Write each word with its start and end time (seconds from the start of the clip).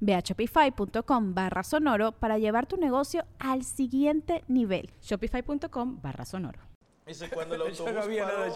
Ve 0.00 0.14
a 0.14 0.20
shopify.com 0.20 1.34
barra 1.34 1.62
sonoro 1.62 2.12
para 2.12 2.38
llevar 2.38 2.66
tu 2.66 2.76
negocio 2.76 3.24
al 3.38 3.64
siguiente 3.64 4.44
nivel. 4.48 4.90
Shopify.com 5.00 6.00
barra 6.00 6.24
sonoro. 6.24 6.60
Dice, 7.06 7.30
cuando 7.30 7.54
el 7.54 7.62
autobús 7.68 7.92
paró 7.92 8.54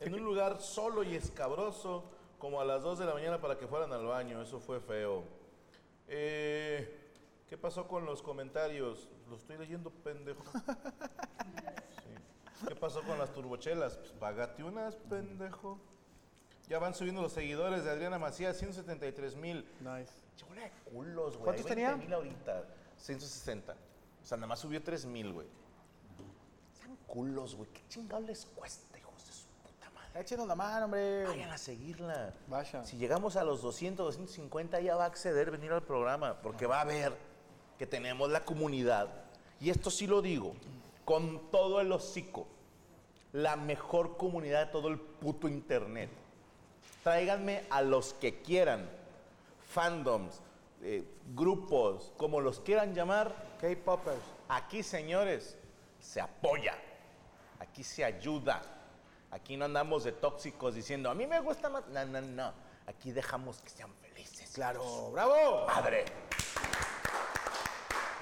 en 0.00 0.14
un 0.14 0.24
lugar 0.24 0.60
solo 0.60 1.02
y 1.02 1.14
escabroso, 1.14 2.04
como 2.38 2.60
a 2.60 2.64
las 2.64 2.82
2 2.82 2.98
de 2.98 3.06
la 3.06 3.14
mañana 3.14 3.40
para 3.40 3.56
que 3.56 3.68
fueran 3.68 3.92
al 3.92 4.04
baño. 4.04 4.42
Eso 4.42 4.58
fue 4.58 4.80
feo. 4.80 5.24
Eh, 6.08 6.98
¿Qué 7.48 7.56
pasó 7.56 7.86
con 7.86 8.04
los 8.04 8.20
comentarios? 8.20 9.08
Lo 9.28 9.36
estoy 9.36 9.58
leyendo, 9.58 9.90
pendejo. 9.90 10.42
Sí. 10.52 12.66
¿Qué 12.66 12.74
pasó 12.74 13.02
con 13.02 13.18
las 13.18 13.32
turbochelas? 13.32 13.96
Pues 13.96 14.12
págate 14.12 14.64
unas, 14.64 14.96
pendejo. 14.96 15.78
Ya 16.68 16.78
van 16.78 16.94
subiendo 16.94 17.22
los 17.22 17.32
seguidores 17.32 17.84
de 17.84 17.90
Adriana 17.90 18.18
Macías, 18.18 18.58
173 18.58 19.36
mil. 19.36 19.64
Nice. 19.80 20.12
Chula 20.36 20.62
de 20.62 20.70
culos, 20.90 21.34
güey. 21.34 21.44
¿Cuántos 21.44 21.66
tenía? 21.66 21.88
20,000 21.88 22.14
ahorita. 22.14 22.64
160. 22.96 23.72
O 23.72 24.24
sea, 24.24 24.36
nada 24.36 24.46
más 24.46 24.60
subió 24.60 24.82
3 24.82 25.06
mil, 25.06 25.32
güey. 25.32 25.46
Sean 26.78 26.96
culos, 27.06 27.54
güey. 27.54 27.68
¿Qué 27.70 27.82
chingados 27.88 28.24
les 28.24 28.46
cuesta, 28.46 28.98
hijos 28.98 29.26
de 29.26 29.32
su 29.32 29.46
puta 29.62 29.90
madre? 29.90 30.20
Échenos 30.20 30.46
la 30.46 30.54
mano, 30.54 30.84
hombre. 30.84 31.24
Vayan 31.24 31.50
a 31.50 31.58
seguirla. 31.58 32.32
Vaya. 32.46 32.84
Si 32.84 32.96
llegamos 32.96 33.36
a 33.36 33.44
los 33.44 33.62
200, 33.62 34.06
250, 34.06 34.78
ella 34.78 34.96
va 34.96 35.04
a 35.04 35.06
acceder 35.08 35.48
a 35.48 35.50
venir 35.50 35.72
al 35.72 35.82
programa, 35.82 36.40
porque 36.40 36.66
va 36.66 36.80
a 36.80 36.84
ver 36.84 37.16
que 37.78 37.86
tenemos 37.86 38.30
la 38.30 38.44
comunidad. 38.44 39.08
Y 39.60 39.70
esto 39.70 39.90
sí 39.90 40.06
lo 40.06 40.22
digo, 40.22 40.54
con 41.04 41.50
todo 41.50 41.80
el 41.80 41.90
hocico. 41.90 42.46
La 43.32 43.56
mejor 43.56 44.16
comunidad 44.16 44.66
de 44.66 44.72
todo 44.72 44.88
el 44.88 45.00
puto 45.00 45.48
internet. 45.48 46.10
Tráiganme 47.02 47.64
a 47.70 47.82
los 47.82 48.12
que 48.14 48.42
quieran. 48.42 48.88
Fandoms, 49.72 50.40
eh, 50.82 51.02
grupos, 51.34 52.12
como 52.18 52.40
los 52.40 52.60
quieran 52.60 52.94
llamar. 52.94 53.34
K-Poppers. 53.60 54.20
Aquí, 54.48 54.82
señores, 54.82 55.56
se 55.98 56.20
apoya. 56.20 56.74
Aquí 57.58 57.82
se 57.84 58.04
ayuda. 58.04 58.60
Aquí 59.30 59.56
no 59.56 59.64
andamos 59.64 60.04
de 60.04 60.12
tóxicos 60.12 60.74
diciendo, 60.74 61.08
a 61.10 61.14
mí 61.14 61.26
me 61.26 61.40
gusta 61.40 61.68
más. 61.70 61.86
No, 61.88 62.04
no, 62.04 62.20
no. 62.20 62.52
Aquí 62.86 63.12
dejamos 63.12 63.58
que 63.62 63.70
sean 63.70 63.90
felices. 64.02 64.50
Claro, 64.52 65.10
bravo. 65.12 65.66
Padre. 65.66 66.04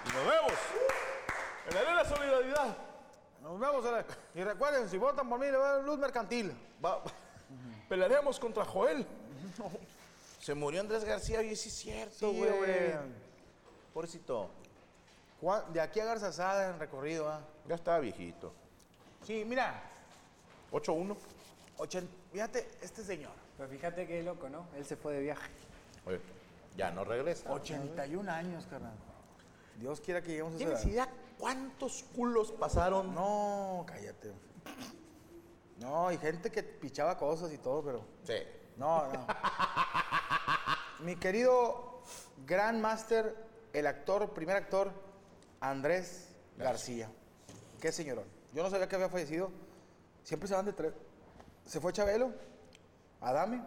Y 0.07 0.09
nos 0.15 0.27
vemos 0.27 0.53
en 1.69 1.75
la 1.75 1.81
Arena 1.81 2.05
Solidaridad. 2.05 2.77
Nos 3.43 3.59
vemos. 3.59 3.85
a 3.87 3.91
la- 3.91 4.05
Y 4.35 4.45
recuerden, 4.45 4.89
si 4.89 4.99
votan 4.99 5.29
por 5.29 5.39
mí, 5.41 5.47
le 5.47 5.57
voy 5.57 5.67
a 5.67 5.71
dar 5.73 5.83
luz 5.85 5.99
mercantil. 5.99 6.55
Va- 6.85 7.03
Pelearemos 7.89 8.39
contra 8.39 8.65
Joel. 8.65 9.05
Se 10.41 10.55
murió 10.55 10.81
Andrés 10.81 11.05
García 11.05 11.43
y 11.43 11.55
sí 11.55 11.69
es 11.69 11.75
cierto, 11.77 12.31
Sí, 12.33 12.39
güey. 12.39 12.51
güey. 12.59 12.93
Pobrecito. 13.95 14.51
De 15.73 15.81
aquí 15.81 16.01
a 16.01 16.05
Garzazada 16.07 16.71
en 16.71 16.79
recorrido, 16.81 17.29
¿ah? 17.29 17.41
Ya 17.69 17.75
estaba 17.77 17.99
viejito. 18.01 18.53
Sí, 19.25 19.45
mira. 19.47 19.83
8-1. 20.73 21.17
ochen- 21.79 22.09
Fíjate, 22.33 22.69
este 22.83 23.03
señor. 23.05 23.33
Pero 23.57 23.69
fíjate 23.69 24.07
qué 24.07 24.23
loco, 24.23 24.49
¿no? 24.49 24.67
Él 24.77 24.85
se 24.85 24.97
fue 24.97 25.15
de 25.15 25.21
viaje. 25.21 25.51
Oye, 26.07 26.21
ya 26.77 26.91
no 26.91 27.05
regresa. 27.05 27.51
81 27.53 28.29
años, 28.33 28.67
carnal. 28.67 28.95
Dios 29.77 30.01
quiera 30.01 30.21
que 30.23 30.29
lleguemos 30.29 30.53
a 30.53 30.57
esa 30.57 30.65
¿Tienes 30.65 30.81
edad. 30.85 30.91
idea 30.91 31.09
cuántos 31.39 32.05
culos 32.15 32.53
pasaron? 32.53 33.15
No, 33.15 33.85
cállate. 33.87 34.33
No, 35.79 36.11
y 36.13 36.19
gente 36.19 36.51
que 36.51 36.63
pichaba 36.63 37.17
cosas 37.19 37.53
y 37.53 37.59
todo, 37.59 37.83
pero. 37.83 38.05
Sí. 38.25 38.35
No, 38.77 39.11
no. 39.13 39.27
Mi 41.03 41.17
querido 41.17 42.03
Grand 42.47 42.81
Master, 42.81 43.35
el 43.73 43.87
actor, 43.87 44.31
primer 44.31 44.57
actor, 44.57 44.93
Andrés 45.61 46.29
García. 46.59 47.09
Qué 47.81 47.93
señorón. 47.93 48.25
Yo 48.53 48.63
no 48.63 48.71
sabía 48.71 48.89
que 48.89 48.97
había 48.97 49.09
fallecido. 49.09 49.51
Siempre 50.25 50.49
se 50.49 50.55
van 50.55 50.67
de 50.67 50.73
tres. 50.73 50.93
Se 51.67 51.81
fue 51.81 51.93
Chabelo, 51.93 52.33
Adame. 53.21 53.63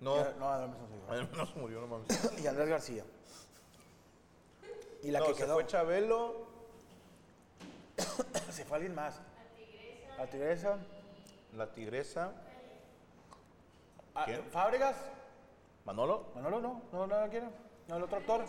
No. 0.00 0.16
y- 0.20 0.38
no, 0.38 0.48
Adame 0.48 0.74
no 1.36 1.46
se 1.46 1.52
se 1.52 1.58
murió, 1.58 1.80
no 1.80 1.86
mames. 1.86 2.08
Y 2.42 2.46
Andrés 2.46 2.68
García. 2.68 3.04
Y 5.02 5.10
la 5.10 5.20
no, 5.20 5.26
que 5.26 5.34
se 5.34 5.42
quedó. 5.44 5.54
fue 5.54 5.66
Chabelo. 5.66 6.46
Se 8.50 8.64
fue 8.64 8.76
alguien 8.78 8.94
más. 8.94 9.20
La 10.18 10.26
tigresa. 10.28 10.78
La 11.56 11.70
tigresa. 11.72 12.32
Ah, 14.14 14.24
¿Quién? 14.24 14.42
Fábregas. 14.50 14.96
Manolo. 15.84 16.26
Manolo, 16.34 16.60
no. 16.60 16.82
No, 16.92 17.06
no, 17.06 17.28
quiere. 17.30 17.48
No, 17.88 17.96
el 17.96 18.02
otro 18.04 18.16
actor. 18.18 18.44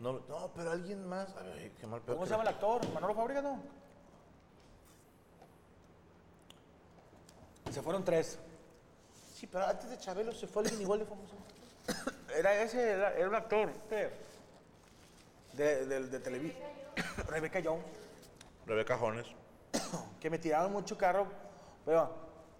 No, 0.00 0.20
no, 0.28 0.50
pero 0.54 0.70
alguien 0.70 1.06
más. 1.06 1.34
A 1.36 1.42
ver, 1.42 1.70
qué 1.72 1.86
mal 1.86 2.00
pedo 2.02 2.16
¿Cómo 2.16 2.26
se 2.26 2.32
llama 2.32 2.42
el 2.42 2.48
actor? 2.50 2.92
Manolo 2.92 3.14
Fábregas, 3.14 3.44
no. 3.44 3.60
Se 7.70 7.82
fueron 7.82 8.04
tres. 8.04 8.38
Sí, 9.34 9.46
pero 9.46 9.66
antes 9.66 9.90
de 9.90 9.98
Chabelo 9.98 10.32
se 10.32 10.46
fue 10.46 10.62
alguien 10.62 10.80
igual 10.80 11.00
de 11.00 11.06
famoso. 11.06 11.34
Era 12.36 12.62
ese, 12.62 12.90
era, 12.90 13.14
era 13.14 13.28
un 13.28 13.34
actor. 13.34 13.70
este, 13.70 14.10
De, 15.54 15.86
de, 15.86 16.06
de 16.06 16.20
Televisa. 16.20 16.58
Rebeca 17.28 17.60
Young. 17.60 17.80
Rebeca 18.66 18.98
Jones. 18.98 19.26
Que 20.20 20.28
me 20.28 20.38
tiraron 20.38 20.72
mucho 20.72 20.98
carro. 20.98 21.26
Pero, 21.84 22.10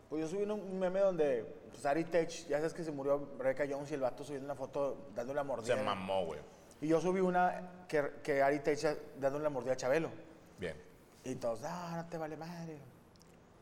pues 0.09 0.22
yo 0.22 0.28
subí 0.28 0.43
un, 0.50 0.78
meme 0.78 1.00
donde 1.00 1.44
pues, 1.71 1.84
Ari 1.84 2.05
Tech, 2.05 2.31
ya 2.49 2.59
sabes 2.59 2.75
que 2.75 2.84
se 2.84 2.93
murió 2.93 3.28
Rebeca 3.39 3.67
Jones 3.69 3.91
y 3.91 3.94
el 3.94 4.00
vato 4.00 4.25
subiendo 4.25 4.47
una 4.47 4.55
foto 4.55 5.09
dándole 5.15 5.37
la 5.37 5.44
mordida. 5.44 5.77
Se 5.77 5.83
mamó, 5.83 6.25
güey. 6.27 6.41
Y 6.81 6.89
yo 6.89 7.00
subí 7.00 7.21
una 7.21 7.87
que, 7.89 8.12
que 8.22 8.43
Ari 8.43 8.61
Tech 8.61 8.78
dándole 9.19 9.45
la 9.45 9.50
mordida 9.50 9.72
a 9.72 9.77
Chabelo. 9.77 10.11
Bien. 10.59 10.77
Y 11.25 11.34
todos, 11.37 11.61
no, 11.61 11.97
no 11.97 12.06
te 12.06 12.19
vale 12.19 12.37
madre. 12.37 12.78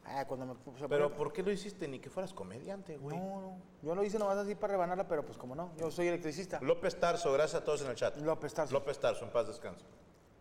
Ah, 0.06 0.26
cuando 0.26 0.44
me 0.44 0.54
puse 0.54 0.86
Pero 0.86 1.14
¿por 1.14 1.32
qué 1.32 1.42
lo 1.42 1.50
hiciste? 1.50 1.88
Ni 1.88 1.98
que 1.98 2.10
fueras 2.10 2.34
comediante, 2.34 2.98
güey. 2.98 3.16
No, 3.16 3.40
no. 3.40 3.56
Yo 3.82 3.94
lo 3.94 4.04
hice 4.04 4.18
nomás 4.18 4.36
así 4.36 4.54
para 4.54 4.72
rebanarla, 4.72 5.08
pero 5.08 5.24
pues 5.24 5.38
como 5.38 5.54
no, 5.54 5.70
yo 5.78 5.90
soy 5.90 6.08
electricista. 6.08 6.60
López 6.60 6.98
Tarso, 7.00 7.32
gracias 7.32 7.62
a 7.62 7.64
todos 7.64 7.82
en 7.82 7.88
el 7.88 7.96
chat. 7.96 8.16
López 8.18 8.52
Tarso. 8.52 8.74
López 8.74 8.98
Tarso, 8.98 9.24
en 9.24 9.30
paz 9.30 9.46
descanso. 9.46 9.86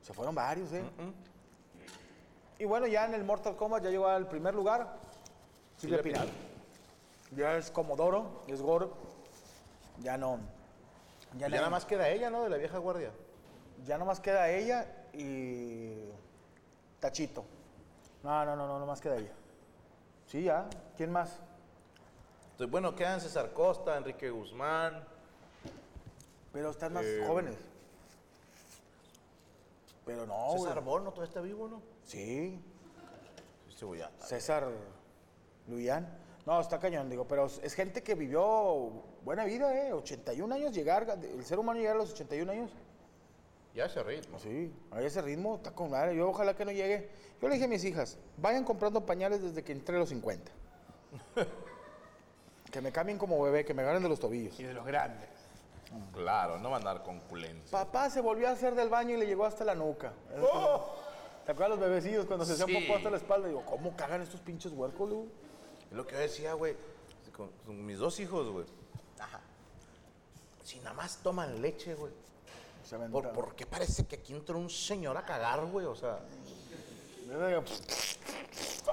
Se 0.02 0.14
fueron 0.14 0.36
varios, 0.36 0.74
¿eh? 0.74 0.84
Y 2.60 2.66
bueno, 2.66 2.88
ya 2.88 3.06
en 3.06 3.14
el 3.14 3.24
Mortal 3.24 3.56
Kombat 3.56 3.84
ya 3.84 3.90
llegó 3.90 4.08
al 4.08 4.28
primer 4.28 4.54
lugar. 4.54 5.00
Silvia 5.78 5.98
Silvia 5.98 6.02
Pinal. 6.02 6.30
Ya 7.36 7.58
es 7.58 7.72
Comodoro, 7.72 8.42
es 8.48 8.62
Goro. 8.62 8.94
Ya 10.02 10.18
no. 10.18 10.40
Ya, 11.38 11.50
nada 11.50 11.70
más 11.70 11.86
queda 11.86 12.10
ella, 12.10 12.30
¿no? 12.30 12.44
De 12.44 12.50
la 12.50 12.58
vieja 12.58 12.78
guardia. 12.78 13.12
Ya 13.86 13.98
nomás 13.98 14.20
queda 14.20 14.50
ella 14.50 14.88
y. 15.14 15.96
Tachito. 17.00 17.44
No, 18.22 18.46
no, 18.46 18.56
no, 18.56 18.68
no, 18.68 18.80
nomás 18.80 19.02
queda 19.02 19.18
ella. 19.18 19.34
Sí, 20.28 20.44
ya. 20.44 20.68
¿Quién 20.96 21.12
más? 21.12 21.40
Entonces, 22.52 22.72
bueno, 22.72 22.96
quedan 22.96 23.20
César 23.20 23.52
Costa, 23.54 23.98
Enrique 23.98 24.30
Guzmán. 24.30 25.04
Pero 26.52 26.70
están 26.70 26.94
más 26.94 27.04
Eh, 27.04 27.24
jóvenes. 27.28 27.56
Pero 30.06 30.26
no. 30.28 30.54
César 30.58 30.82
Bono 30.82 31.10
todavía 31.12 31.30
está 31.30 31.42
vivo, 31.42 31.68
¿no? 31.68 31.82
Sí, 32.06 32.62
Este. 33.70 34.10
César 34.26 34.68
Luián. 35.68 36.08
No, 36.46 36.60
está 36.60 36.78
cañón, 36.80 37.10
digo, 37.10 37.26
pero 37.26 37.46
es 37.46 37.74
gente 37.74 38.04
que 38.04 38.16
vivió 38.16 38.92
buena 39.24 39.46
vida, 39.46 39.74
¿eh? 39.74 39.94
81 39.94 40.54
años 40.54 40.74
llegar, 40.74 41.18
el 41.22 41.46
ser 41.46 41.58
humano 41.58 41.80
llegar 41.80 41.96
a 41.96 42.00
los 42.00 42.12
81 42.12 42.52
años. 42.52 42.72
Ya 43.74 43.86
ese 43.86 44.04
ritmo. 44.04 44.38
Sí, 44.40 44.72
a 44.92 45.02
ese 45.02 45.22
ritmo 45.22 45.56
está 45.56 45.72
con 45.72 45.90
madre. 45.92 46.16
Yo 46.16 46.30
ojalá 46.30 46.54
que 46.56 46.66
no 46.66 46.72
llegue. 46.72 47.10
Yo 47.42 47.48
le 47.48 47.56
dije 47.56 47.66
a 47.66 47.70
mis 47.70 47.84
hijas, 47.86 48.18
vayan 48.38 48.66
comprando 48.66 49.06
pañales 49.06 49.42
desde 49.42 49.64
que 49.64 49.72
entré 49.72 49.96
a 49.96 50.00
los 50.00 50.10
50. 50.10 50.52
que 52.72 52.82
me 52.82 52.92
cambien 52.92 53.18
como 53.18 53.42
bebé, 53.42 53.64
que 53.66 53.74
me 53.74 53.82
agarren 53.82 54.04
de 54.04 54.10
los 54.10 54.20
tobillos. 54.20 54.60
Y 54.60 54.64
de 54.64 54.74
los 54.74 54.86
grandes. 54.86 55.30
Claro, 56.14 56.58
no 56.60 56.70
va 56.70 56.76
a 56.78 56.80
andar 56.80 57.04
con 57.04 57.20
culencia. 57.22 57.72
Papá 57.72 58.10
se 58.10 58.20
volvió 58.20 58.48
a 58.48 58.52
hacer 58.52 58.76
del 58.76 58.90
baño 58.90 59.16
y 59.16 59.18
le 59.18 59.28
llegó 59.28 59.46
hasta 59.46 59.64
la 59.64 59.76
nuca. 59.76 60.12
¿Te 61.46 61.52
acuerdas 61.52 61.78
los 61.78 61.80
bebecillos 61.80 62.26
cuando 62.26 62.46
se 62.46 62.54
hacían 62.54 62.68
Sí. 62.70 62.82
popó 62.82 62.98
hasta 62.98 63.10
la 63.12 63.18
espalda? 63.18 63.48
Digo, 63.48 63.64
¿cómo 63.66 63.96
cagan 63.96 64.22
estos 64.22 64.40
pinches 64.42 64.72
huercos, 64.72 65.10
Lu? 65.10 65.28
Es 65.94 65.98
lo 65.98 66.08
que 66.08 66.14
yo 66.16 66.22
decía, 66.22 66.54
güey. 66.54 66.76
Con, 67.38 67.52
con 67.68 67.86
mis 67.86 68.00
dos 68.00 68.20
hijos, 68.20 68.50
güey. 68.50 68.66
Ajá. 69.20 69.40
Si 70.64 70.80
nada 70.80 70.94
más 70.94 71.18
toman 71.18 71.62
leche, 71.62 71.94
güey. 71.94 72.12
Se. 72.84 72.98
¿Por, 72.98 73.32
¿Por 73.32 73.54
qué 73.54 73.68
parece 73.68 74.04
que 74.08 74.16
aquí 74.16 74.34
entró 74.34 74.58
un 74.58 74.72
señor 74.72 75.16
a 75.18 75.24
cagar, 75.24 75.64
güey? 75.68 75.86
O 75.86 75.96
sea. 75.96 76.18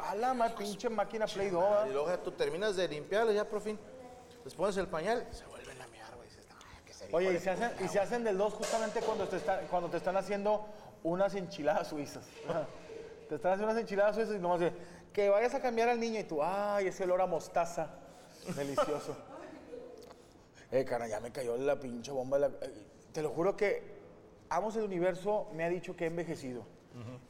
A 0.02 0.14
la 0.14 0.34
más 0.34 0.52
pinche 0.52 0.90
máquina 0.90 1.24
Play 1.24 1.48
2. 1.48 1.86
Y 1.88 1.92
luego 1.92 2.08
ya 2.08 2.22
tú 2.22 2.32
terminas 2.32 2.76
de 2.76 2.86
limpiarlo, 2.86 3.32
ya 3.32 3.48
por 3.48 3.62
fin. 3.62 3.78
Les 4.44 4.52
pones 4.52 4.76
el 4.76 4.86
pañal, 4.86 5.26
se 5.32 5.46
vuelven 5.46 5.80
a 5.80 5.86
miar, 5.86 6.14
güey. 6.16 6.28
Dices, 6.28 6.44
"Ay, 6.50 6.82
que 6.84 6.92
se 6.92 7.06
dijo 7.06 7.16
Oye, 7.16 7.32
y 7.32 7.38
se, 7.38 7.48
hacen, 7.48 7.72
y 7.82 7.88
se 7.88 7.98
hacen 7.98 8.24
del 8.24 8.36
2 8.36 8.52
justamente 8.52 9.00
cuando 9.00 9.26
te, 9.26 9.38
están, 9.38 9.66
cuando 9.68 9.88
te 9.88 9.96
están 9.96 10.18
haciendo 10.18 10.66
unas 11.02 11.34
enchiladas 11.34 11.88
suizas. 11.88 12.26
te 13.30 13.36
están 13.36 13.52
haciendo 13.52 13.72
unas 13.72 13.80
enchiladas 13.80 14.16
suizas 14.16 14.34
y 14.36 14.38
nomás 14.38 14.60
de 14.60 14.72
que 15.12 15.28
vayas 15.28 15.54
a 15.54 15.60
cambiar 15.60 15.88
al 15.88 15.98
niño 16.00 16.20
y 16.20 16.24
tú, 16.24 16.42
ay, 16.42 16.86
ese 16.88 17.04
olor 17.04 17.20
a 17.20 17.26
mostaza. 17.26 17.88
Delicioso. 18.56 19.16
eh, 20.72 20.84
cara, 20.84 21.08
ya 21.08 21.20
me 21.20 21.30
cayó 21.32 21.56
la 21.56 21.78
pinche 21.78 22.10
bomba. 22.12 22.38
la- 22.38 22.46
eh, 22.48 22.86
te 23.12 23.22
lo 23.22 23.30
juro 23.30 23.56
que 23.56 23.98
Amos 24.52 24.74
el 24.74 24.82
Universo 24.82 25.46
me 25.54 25.62
ha 25.64 25.68
dicho 25.68 25.94
que 25.94 26.04
he 26.04 26.06
envejecido. 26.08 26.64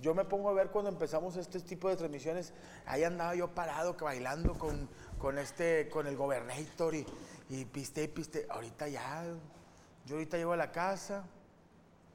Yo 0.01 0.15
me 0.15 0.25
pongo 0.25 0.49
a 0.49 0.55
ver 0.55 0.71
cuando 0.71 0.89
empezamos 0.91 1.37
este 1.37 1.61
tipo 1.61 1.91
de 1.91 1.97
transmisiones, 1.97 2.55
ahí 2.87 3.05
andaba 3.05 3.35
yo 3.35 3.49
parado, 3.55 3.95
bailando 4.01 4.55
con, 4.59 4.89
con, 5.19 5.37
este, 5.39 5.91
con 5.91 6.07
el 6.07 6.17
Gobernator 6.17 6.95
y, 6.95 7.07
y 7.51 7.67
piste 7.67 8.03
y 8.05 8.09
piste. 8.09 8.47
Ahorita 8.49 8.89
ya, 8.89 9.23
yo 10.07 10.15
ahorita 10.17 10.39
llego 10.39 10.53
a 10.53 10.57
la 10.57 10.73
casa, 10.73 11.25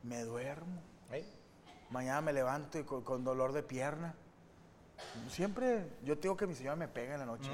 me 0.02 0.24
duermo, 0.24 0.82
¿Eh? 1.12 1.24
mañana 1.92 2.22
me 2.22 2.34
levanto 2.34 2.80
y 2.80 2.84
con, 2.84 3.04
con 3.04 3.24
dolor 3.24 3.54
de 3.54 3.62
pierna. 3.62 4.16
Siempre, 5.30 5.86
yo 6.04 6.18
tengo 6.18 6.36
que 6.38 6.48
mi 6.48 6.56
señora 6.56 6.76
me 6.76 6.88
pega 6.88 7.14
en 7.14 7.20
la 7.20 7.26
noche. 7.26 7.50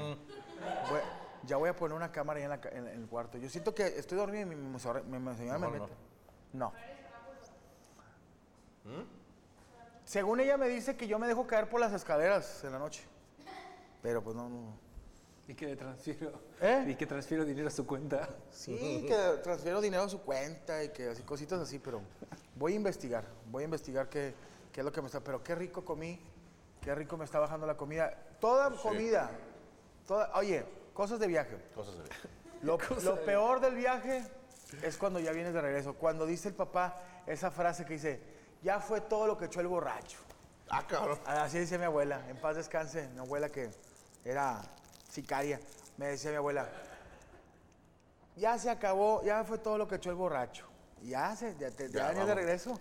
Voy- 0.90 1.00
ya 1.44 1.56
voy 1.56 1.68
a 1.68 1.74
poner 1.76 1.96
una 1.96 2.12
cámara 2.12 2.38
ahí 2.38 2.44
en, 2.44 2.50
la 2.50 2.60
en- 2.70 2.86
en 2.88 3.00
el 3.02 3.06
cuarto. 3.08 3.36
Yo 3.38 3.48
siento 3.50 3.74
que 3.74 3.86
estoy 3.98 4.16
dormido 4.18 4.42
y 4.42 4.46
mi, 4.46 4.54
mi- 4.56 4.68
mi 4.68 4.78
señora 5.36 5.58
me 5.58 5.66
mete. 5.68 5.92
no. 6.52 6.72
No. 8.84 9.02
Según 10.04 10.40
ella 10.40 10.56
me 10.56 10.68
dice 10.68 10.96
que 10.96 11.06
yo 11.06 11.18
me 11.18 11.26
dejo 11.26 11.46
caer 11.46 11.68
por 11.68 11.80
las 11.80 11.92
escaleras 11.92 12.62
en 12.64 12.72
la 12.72 12.78
noche. 12.78 13.02
Pero 14.02 14.22
pues 14.22 14.36
no, 14.36 14.48
no. 14.48 14.74
Y 15.48 15.54
que 15.54 15.66
le 15.66 15.76
transfiero. 15.76 16.32
¿Eh? 16.60 16.84
Y 16.88 16.94
que 16.94 17.06
transfiero 17.06 17.44
dinero 17.44 17.68
a 17.68 17.70
su 17.70 17.86
cuenta. 17.86 18.28
Sí, 18.50 19.04
que 19.06 19.40
transfiero 19.42 19.80
dinero 19.80 20.02
a 20.04 20.08
su 20.08 20.20
cuenta 20.20 20.82
y 20.84 20.90
que 20.90 21.08
así, 21.10 21.22
cositas 21.22 21.60
así, 21.60 21.78
pero 21.78 22.00
voy 22.56 22.72
a 22.72 22.76
investigar, 22.76 23.24
voy 23.50 23.62
a 23.62 23.64
investigar 23.64 24.08
qué, 24.08 24.34
qué 24.72 24.80
es 24.80 24.84
lo 24.84 24.92
que 24.92 25.00
me 25.00 25.06
está. 25.06 25.20
Pero 25.20 25.42
qué 25.42 25.54
rico 25.54 25.84
comí, 25.84 26.20
qué 26.82 26.94
rico 26.94 27.16
me 27.16 27.24
está 27.24 27.38
bajando 27.38 27.66
la 27.66 27.76
comida. 27.76 28.12
Toda 28.40 28.70
comida, 28.70 29.30
toda, 30.06 30.30
oye, 30.34 30.64
cosas 30.92 31.18
de 31.18 31.26
viaje. 31.26 31.56
Cosas 31.74 31.96
de 31.96 32.04
Lo, 32.62 32.78
lo 33.04 33.24
peor 33.24 33.60
del 33.60 33.74
viaje 33.74 34.24
es 34.82 34.96
cuando 34.96 35.20
ya 35.20 35.32
vienes 35.32 35.54
de 35.54 35.60
regreso. 35.60 35.94
Cuando 35.94 36.26
dice 36.26 36.48
el 36.48 36.54
papá 36.54 36.98
esa 37.26 37.50
frase 37.50 37.84
que 37.84 37.94
dice, 37.94 38.20
ya 38.62 38.80
fue 38.80 39.00
todo 39.00 39.26
lo 39.26 39.38
que 39.38 39.46
echó 39.46 39.60
el 39.60 39.68
borracho. 39.68 40.18
Ah, 40.68 40.86
cabrón. 40.86 41.18
Así 41.26 41.58
decía 41.58 41.78
mi 41.78 41.84
abuela, 41.84 42.28
en 42.28 42.36
paz 42.36 42.56
descanse, 42.56 43.08
mi 43.10 43.20
abuela 43.20 43.48
que 43.48 43.70
era 44.24 44.62
sicaria. 45.08 45.60
Me 45.98 46.06
decía 46.06 46.30
mi 46.30 46.38
abuela, 46.38 46.66
ya 48.36 48.58
se 48.58 48.70
acabó, 48.70 49.22
ya 49.22 49.44
fue 49.44 49.58
todo 49.58 49.78
lo 49.78 49.86
que 49.86 49.96
echó 49.96 50.10
el 50.10 50.16
borracho. 50.16 50.66
Ya, 51.02 51.36
se, 51.36 51.56
ya, 51.58 51.70
te, 51.70 51.90
ya 51.90 51.98
Ya, 52.00 52.08
venías 52.08 52.26
de 52.26 52.34
regreso. 52.34 52.80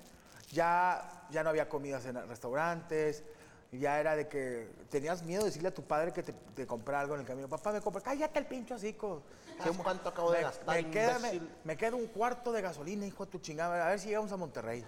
Ya, 0.52 1.26
ya 1.32 1.44
no 1.44 1.50
había 1.50 1.68
comidas 1.68 2.06
en 2.06 2.16
restaurantes. 2.28 3.24
Ya 3.72 4.00
era 4.02 4.18
de 4.18 4.28
que 4.28 4.68
tenías 4.90 5.24
miedo 5.24 5.44
de 5.44 5.48
decirle 5.48 5.70
a 5.70 5.74
tu 5.74 5.84
padre 5.84 6.12
que 6.12 6.24
te, 6.24 6.34
te 6.34 6.68
comprara 6.68 7.02
algo 7.02 7.14
en 7.16 7.22
el 7.22 7.26
camino. 7.26 7.48
Papá, 7.48 7.72
me 7.72 7.80
compra, 7.80 8.02
cállate 8.02 8.40
el 8.40 8.46
pincho 8.46 8.76
hocico. 8.76 9.24
¿Sabes 9.58 9.78
cuánto 9.78 10.10
acabo 10.10 10.32
de 10.32 10.40
me, 10.40 10.44
gastar, 10.44 10.76
Me 10.76 10.92
queda, 10.92 11.20
me, 11.20 11.34
imbécil? 11.36 11.56
me 11.64 11.78
queda 11.78 11.96
un 11.96 12.08
cuarto 12.08 12.52
de 12.52 12.62
gasolina, 12.62 13.06
hijo 13.06 13.26
de 13.26 13.32
tu 13.32 13.40
chingada. 13.40 13.88
A 13.88 13.90
ver 13.92 14.00
si 14.00 14.08
llegamos 14.10 14.32
a 14.34 14.38
Monterrey. 14.38 14.84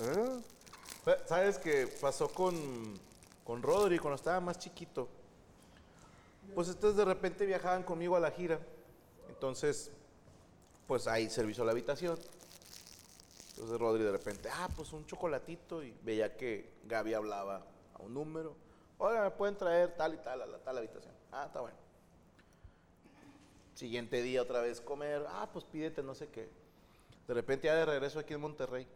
¿Eh? 0.00 0.40
¿Sabes 1.26 1.58
qué 1.58 1.86
pasó 2.00 2.28
con, 2.28 2.98
con 3.44 3.62
Rodri 3.62 3.98
cuando 3.98 4.16
estaba 4.16 4.40
más 4.40 4.58
chiquito? 4.58 5.08
Pues 6.56 6.68
entonces 6.68 6.96
de 6.96 7.04
repente 7.04 7.46
viajaban 7.46 7.84
conmigo 7.84 8.16
a 8.16 8.20
la 8.20 8.32
gira. 8.32 8.58
Entonces, 9.28 9.92
pues 10.88 11.06
ahí 11.06 11.30
servicio 11.30 11.62
a 11.62 11.66
la 11.66 11.72
habitación. 11.72 12.18
Entonces 13.50 13.78
Rodri 13.78 14.02
de 14.02 14.10
repente, 14.10 14.48
ah, 14.52 14.68
pues 14.74 14.92
un 14.92 15.06
chocolatito. 15.06 15.84
Y 15.84 15.94
veía 16.02 16.36
que 16.36 16.68
Gaby 16.84 17.14
hablaba 17.14 17.62
un 18.02 18.14
número. 18.14 18.54
Oiga, 18.98 19.24
me 19.24 19.30
pueden 19.30 19.56
traer 19.56 19.94
tal 19.96 20.14
y 20.14 20.18
tal 20.18 20.42
a 20.42 20.46
la 20.46 20.58
tal 20.58 20.78
habitación. 20.78 21.12
Ah, 21.32 21.44
está 21.46 21.60
bueno. 21.60 21.76
Siguiente 23.74 24.22
día 24.22 24.42
otra 24.42 24.60
vez 24.60 24.80
comer. 24.80 25.24
Ah, 25.28 25.48
pues 25.52 25.64
pídete 25.64 26.02
no 26.02 26.14
sé 26.14 26.28
qué. 26.28 26.48
De 27.26 27.34
repente 27.34 27.66
ya 27.66 27.74
de 27.74 27.86
regreso 27.86 28.18
aquí 28.18 28.34
en 28.34 28.40
Monterrey. 28.40 28.86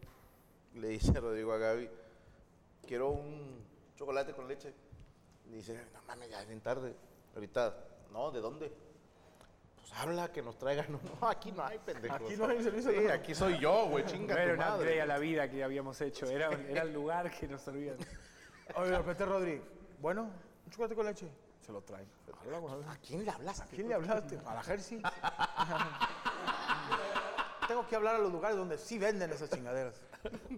Le 0.74 0.88
dice 0.88 1.18
Rodrigo 1.18 1.52
a 1.54 1.58
Gaby, 1.58 1.88
quiero 2.86 3.08
un 3.10 3.64
chocolate 3.96 4.32
con 4.34 4.46
leche. 4.46 4.74
Le 5.50 5.56
dice, 5.56 5.74
no 5.94 6.02
mames, 6.06 6.28
ya 6.28 6.42
es 6.42 6.48
bien 6.48 6.60
tarde. 6.60 6.94
Ahorita, 7.34 7.74
no, 8.12 8.30
¿de 8.30 8.40
dónde? 8.40 8.70
Pues 9.76 9.90
habla, 9.94 10.30
que 10.30 10.42
nos 10.42 10.58
traigan. 10.58 10.86
No, 11.20 11.28
aquí 11.28 11.50
no 11.52 11.64
hay, 11.64 11.78
pendejo. 11.78 12.14
Aquí 12.14 12.36
no 12.36 12.46
hay 12.46 12.62
servicio, 12.62 12.90
Sí, 12.92 12.98
no. 13.06 13.12
aquí 13.12 13.34
soy 13.34 13.58
yo, 13.58 13.86
güey, 13.86 14.04
No 14.04 14.10
chinga 14.10 14.34
era 14.34 14.52
tu 14.52 14.54
una 14.60 14.68
madre. 14.70 14.82
upgrade 14.82 15.00
a 15.00 15.06
la 15.06 15.18
vida 15.18 15.50
que 15.50 15.64
habíamos 15.64 15.98
hecho. 16.02 16.26
Era, 16.26 16.52
era 16.68 16.82
el 16.82 16.92
lugar 16.92 17.30
que 17.30 17.48
nos 17.48 17.62
servían. 17.62 17.96
Oye, 18.74 18.90
de 18.90 18.98
repente 18.98 19.24
Rodri, 19.24 19.62
bueno, 20.00 20.22
un 20.64 20.70
chocolate 20.70 20.94
con 20.94 21.06
leche. 21.06 21.28
Se 21.64 21.72
lo 21.72 21.80
trae. 21.82 22.04
¿A 22.88 22.96
quién 22.98 23.24
le 23.24 23.30
hablas? 23.30 23.60
¿A 23.60 23.66
quién 23.66 23.88
le 23.88 23.94
hablaste? 23.94 24.38
A 24.46 24.54
la 24.54 24.62
Jersey. 24.62 25.02
Tengo 27.68 27.86
que 27.88 27.96
hablar 27.96 28.14
a 28.16 28.18
los 28.18 28.30
lugares 28.32 28.56
donde 28.56 28.78
sí 28.78 28.98
venden 28.98 29.32
esas 29.32 29.50
chingaderas. 29.50 29.94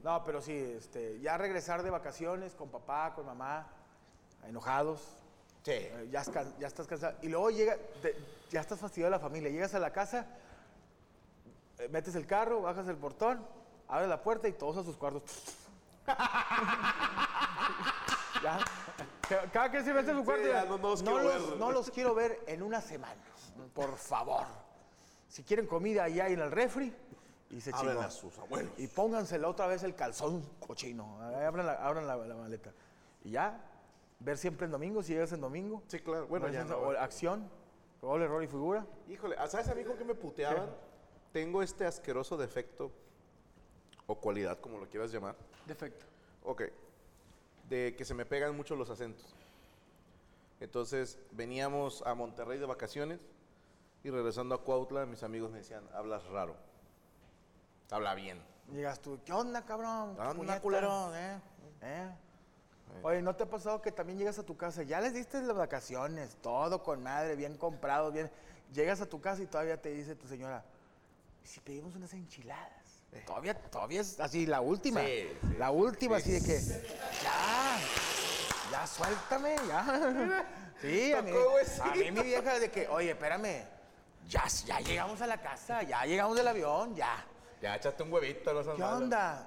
No, 0.03 0.23
pero 0.25 0.41
sí, 0.43 0.53
este, 0.55 1.19
ya 1.21 1.37
regresar 1.39 1.83
de 1.83 1.91
vacaciones 1.91 2.55
con 2.55 2.69
papá, 2.71 3.13
con 3.15 3.25
mamá, 3.27 3.67
enojados. 4.47 5.01
Sí. 5.63 5.73
eh, 5.73 6.09
ya, 6.11 6.21
estás 6.21 6.87
cansado. 6.87 7.17
Y 7.23 7.29
luego 7.29 7.51
llega, 7.51 7.77
te- 8.03 8.15
ya 8.51 8.61
estás 8.61 8.79
fastidiado 8.81 9.11
de 9.13 9.17
la 9.19 9.23
familia. 9.23 9.51
Llegas 9.51 9.75
a 9.75 9.79
la 9.79 9.93
casa, 9.93 10.27
eh, 11.79 11.89
metes 11.89 12.15
el 12.15 12.27
carro, 12.27 12.63
bajas 12.63 12.89
el 12.89 12.97
portón, 12.97 13.45
abres 13.89 14.09
la 14.09 14.23
puerta 14.23 14.49
y 14.49 14.53
todos 14.53 14.77
a 14.79 14.85
sus 14.85 14.97
cuartos. 14.97 15.23
Cada 19.53 19.71
que 19.71 19.83
se 19.85 19.93
mete 19.93 20.11
en 20.11 20.19
su 20.19 20.25
cuarto, 20.25 20.47
ya, 20.49 20.65
no- 20.65 20.79
no 20.79 20.89
los 20.89 21.03
ver. 21.05 21.59
no 21.59 21.71
los 21.73 21.91
quiero 21.91 22.15
ver 22.15 22.41
en 22.47 22.63
una 22.63 22.81
semana. 22.81 23.21
Por 23.75 23.97
favor. 23.97 24.45
Si 25.29 25.43
quieren 25.43 25.67
comida, 25.67 26.05
allá 26.05 26.25
hay 26.25 26.33
en 26.33 26.41
el 26.41 26.51
refri. 26.51 26.95
Y 27.51 27.61
se 27.61 27.73
chingó. 27.73 28.01
a 28.01 28.11
sus 28.11 28.39
abuelos. 28.39 28.73
Y 28.79 28.87
póngansela 28.89 29.49
otra 29.49 29.67
vez 29.67 29.83
el 29.83 29.95
calzón 29.95 30.43
cochino. 30.67 31.21
Abran, 31.23 31.67
la, 31.67 31.73
abran 31.75 32.07
la- 32.07 32.17
la 32.17 32.35
maleta. 32.37 32.73
Y 33.25 33.31
ya, 33.31 33.61
ver 34.21 34.37
siempre 34.39 34.67
en 34.67 34.73
domingo, 34.73 35.03
si 35.03 35.13
llegas 35.13 35.33
en 35.33 35.41
domingo. 35.41 35.83
Sí, 35.89 36.01
claro. 36.01 36.27
Bueno, 36.27 36.47
No, 36.47 36.53
ya 36.53 36.65
no. 36.65 36.77
o 36.79 36.91
acción, 36.93 37.49
gol, 38.01 38.23
error 38.23 38.43
y 38.43 38.47
figura. 38.49 38.87
Híjole, 39.09 39.37
¿sabes 39.49 39.69
a 39.69 39.75
mí 39.75 39.85
con 39.85 39.97
qué 39.97 40.05
me 40.05 40.15
puteaban? 40.15 40.71
Tengo 41.33 41.63
este 41.63 41.87
asqueroso 41.87 42.37
defecto 42.37 42.91
o 44.07 44.15
cualidad, 44.15 44.59
como 44.61 44.79
lo 44.79 44.87
quieras 44.89 45.13
llamar. 45.13 45.35
Defecto. 45.67 46.07
Ok. 46.45 46.63
De 47.69 47.95
que 47.97 48.05
se 48.05 48.15
me 48.15 48.25
pegan 48.25 48.57
mucho 48.57 48.77
los 48.77 48.91
acentos. 48.91 49.35
Entonces, 50.61 51.19
veníamos 51.33 52.03
a 52.07 52.15
Monterrey 52.15 52.59
de 52.59 52.67
vacaciones 52.67 53.21
y 54.03 54.11
regresando 54.11 54.55
a 54.55 54.63
Cuautla, 54.63 55.07
mis 55.07 55.23
amigos 55.23 55.51
me 55.51 55.59
decían, 55.59 55.85
hablas 55.93 56.25
raro. 56.27 56.57
Habla 57.91 58.15
bien. 58.15 58.41
Llegas 58.73 59.01
tú, 59.01 59.19
¿qué 59.25 59.33
onda, 59.33 59.65
cabrón? 59.65 60.15
¿Qué 60.17 60.23
onda, 60.23 60.61
culero? 60.61 61.15
¿Eh? 61.15 61.41
¿Eh? 61.83 62.11
Oye, 63.03 63.23
¿no 63.23 63.35
te 63.37 63.45
ha 63.45 63.51
pasado 63.51 63.81
que 63.81 63.93
también 63.93 64.19
llegas 64.19 64.39
a 64.39 64.43
tu 64.43 64.57
casa? 64.57 64.83
Ya 64.83 65.01
les 65.01 65.15
diste 65.15 65.41
las 65.43 65.57
vacaciones, 65.57 66.37
todo 66.43 66.83
con 66.83 67.03
madre, 67.03 67.37
bien 67.37 67.57
comprado, 67.57 68.11
bien. 68.11 68.31
Llegas 68.73 69.01
a 69.01 69.07
tu 69.07 69.21
casa 69.21 69.43
y 69.43 69.47
todavía 69.47 69.81
te 69.81 69.91
dice 69.91 70.15
tu 70.15 70.27
señora, 70.27 70.65
"¿Y 71.45 71.47
si 71.47 71.61
pedimos 71.61 71.95
unas 71.95 72.13
enchiladas. 72.15 72.78
Todavía, 73.27 73.55
todavía 73.55 74.01
es 74.01 74.19
así, 74.21 74.47
la 74.47 74.61
última. 74.61 75.01
Sí, 75.01 75.29
sí. 75.43 75.57
La 75.59 75.71
última, 75.71 76.17
así 76.17 76.33
de 76.33 76.41
que, 76.41 76.59
ya, 77.23 77.79
ya 78.71 78.87
suéltame, 78.87 79.57
ya. 79.67 80.45
Sí, 80.81 81.13
a 81.13 81.23
mí, 81.23 81.33
a 81.33 81.87
mí 81.97 82.11
mi 82.13 82.23
vieja 82.23 82.61
de 82.61 82.71
que, 82.71 82.87
oye, 82.87 83.11
espérame, 83.11 83.65
ya, 84.29 84.45
ya 84.65 84.79
llegamos 84.79 85.21
a 85.21 85.27
la 85.27 85.41
casa, 85.41 85.83
ya 85.83 86.05
llegamos 86.07 86.37
del 86.37 86.47
avión, 86.47 86.95
ya. 86.95 87.25
Ya 87.61 87.75
echaste 87.75 88.05
un 88.05 88.13
huevito, 88.13 88.53
no 88.55 88.77
¿Qué 88.77 88.83
onda? 88.85 89.45